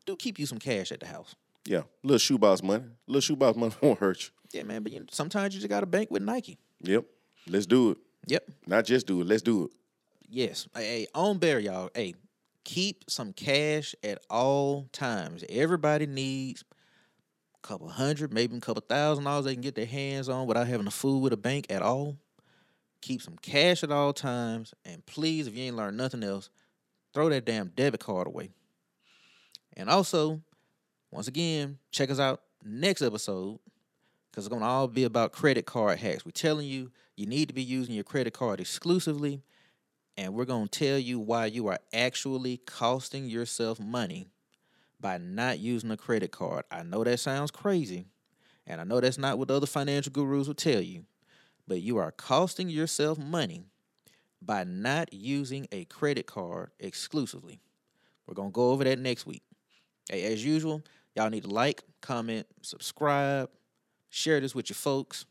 do 0.05 0.15
keep 0.15 0.37
you 0.37 0.45
some 0.45 0.59
cash 0.59 0.91
at 0.91 0.99
the 0.99 1.05
house. 1.05 1.35
Yeah. 1.65 1.83
Little 2.03 2.17
shoebox 2.17 2.61
money. 2.61 2.83
Little 3.07 3.21
shoebox 3.21 3.57
money 3.57 3.73
won't 3.81 3.99
hurt 3.99 4.23
you. 4.23 4.29
Yeah, 4.53 4.63
man. 4.63 4.83
But 4.83 4.91
you 4.91 4.99
know, 4.99 5.05
sometimes 5.11 5.53
you 5.53 5.59
just 5.59 5.69
got 5.69 5.81
to 5.81 5.85
bank 5.85 6.11
with 6.11 6.21
Nike. 6.21 6.57
Yep. 6.81 7.05
Let's 7.47 7.65
do 7.65 7.91
it. 7.91 7.97
Yep. 8.27 8.49
Not 8.67 8.85
just 8.85 9.07
do 9.07 9.21
it. 9.21 9.27
Let's 9.27 9.41
do 9.41 9.65
it. 9.65 9.71
Yes. 10.29 10.67
Hey, 10.75 10.83
hey, 10.83 11.07
on 11.13 11.39
bear, 11.39 11.59
y'all. 11.59 11.89
Hey, 11.93 12.15
keep 12.63 13.09
some 13.09 13.33
cash 13.33 13.95
at 14.03 14.19
all 14.29 14.87
times. 14.91 15.43
Everybody 15.49 16.05
needs 16.05 16.63
a 17.55 17.67
couple 17.67 17.87
hundred, 17.89 18.33
maybe 18.33 18.55
a 18.55 18.59
couple 18.61 18.83
thousand 18.87 19.25
dollars 19.25 19.45
they 19.45 19.53
can 19.53 19.61
get 19.61 19.75
their 19.75 19.85
hands 19.85 20.29
on 20.29 20.47
without 20.47 20.67
having 20.67 20.85
to 20.85 20.91
fool 20.91 21.21
with 21.21 21.33
a 21.33 21.37
bank 21.37 21.67
at 21.69 21.81
all. 21.81 22.17
Keep 23.01 23.21
some 23.21 23.37
cash 23.37 23.83
at 23.83 23.91
all 23.91 24.13
times. 24.13 24.73
And 24.85 25.05
please, 25.05 25.47
if 25.47 25.55
you 25.55 25.63
ain't 25.65 25.75
learned 25.75 25.97
nothing 25.97 26.23
else, 26.23 26.49
throw 27.13 27.29
that 27.29 27.45
damn 27.45 27.67
debit 27.69 27.99
card 27.99 28.27
away. 28.27 28.49
And 29.75 29.89
also, 29.89 30.41
once 31.11 31.27
again, 31.27 31.79
check 31.91 32.09
us 32.09 32.19
out 32.19 32.41
next 32.63 33.01
episode 33.01 33.59
because 34.33 34.47
it's 34.47 34.49
going 34.49 34.63
to 34.63 34.67
all 34.67 34.87
be 34.87 35.03
about 35.03 35.31
credit 35.31 35.67
card 35.67 35.99
hacks. 35.99 36.25
We're 36.25 36.31
telling 36.31 36.65
you 36.65 36.89
you 37.15 37.27
need 37.27 37.49
to 37.49 37.53
be 37.53 37.61
using 37.61 37.93
your 37.93 38.03
credit 38.03 38.33
card 38.33 38.59
exclusively, 38.59 39.43
and 40.17 40.33
we're 40.33 40.45
going 40.45 40.67
to 40.67 40.79
tell 40.79 40.97
you 40.97 41.19
why 41.19 41.45
you 41.45 41.67
are 41.67 41.77
actually 41.93 42.57
costing 42.57 43.25
yourself 43.29 43.79
money 43.79 44.25
by 44.99 45.19
not 45.19 45.59
using 45.59 45.91
a 45.91 45.97
credit 45.97 46.31
card. 46.31 46.63
I 46.71 46.81
know 46.81 47.03
that 47.03 47.19
sounds 47.19 47.51
crazy, 47.51 48.05
and 48.65 48.81
I 48.81 48.85
know 48.85 48.99
that's 48.99 49.19
not 49.19 49.37
what 49.37 49.51
other 49.51 49.67
financial 49.67 50.11
gurus 50.11 50.47
will 50.47 50.55
tell 50.55 50.81
you, 50.81 51.05
but 51.67 51.83
you 51.83 51.97
are 51.97 52.11
costing 52.11 52.69
yourself 52.69 53.19
money 53.19 53.65
by 54.41 54.63
not 54.63 55.13
using 55.13 55.67
a 55.71 55.85
credit 55.85 56.25
card 56.25 56.71
exclusively. 56.79 57.59
We're 58.25 58.33
going 58.33 58.49
to 58.49 58.53
go 58.53 58.71
over 58.71 58.83
that 58.83 58.97
next 58.97 59.27
week. 59.27 59.43
Hey, 60.09 60.33
as 60.33 60.43
usual, 60.43 60.81
y'all 61.15 61.29
need 61.29 61.43
to 61.43 61.51
like, 61.51 61.83
comment, 62.01 62.47
subscribe, 62.63 63.49
share 64.13 64.39
this 64.39 64.53
with 64.53 64.69
your 64.69 64.75
folks. 64.75 65.25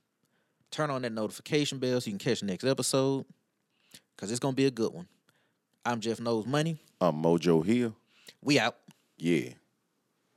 Turn 0.72 0.90
on 0.90 1.02
that 1.02 1.12
notification 1.12 1.78
bell 1.78 2.00
so 2.00 2.10
you 2.10 2.16
can 2.16 2.18
catch 2.18 2.40
the 2.40 2.46
next 2.46 2.64
episode 2.64 3.24
because 4.16 4.30
it's 4.30 4.40
going 4.40 4.52
to 4.52 4.56
be 4.56 4.66
a 4.66 4.70
good 4.70 4.92
one. 4.92 5.06
I'm 5.84 6.00
Jeff 6.00 6.20
Knows 6.20 6.46
Money. 6.46 6.78
I'm 7.00 7.22
Mojo 7.22 7.64
Hill. 7.64 7.94
We 8.42 8.58
out. 8.58 8.76
Yeah. 9.18 9.50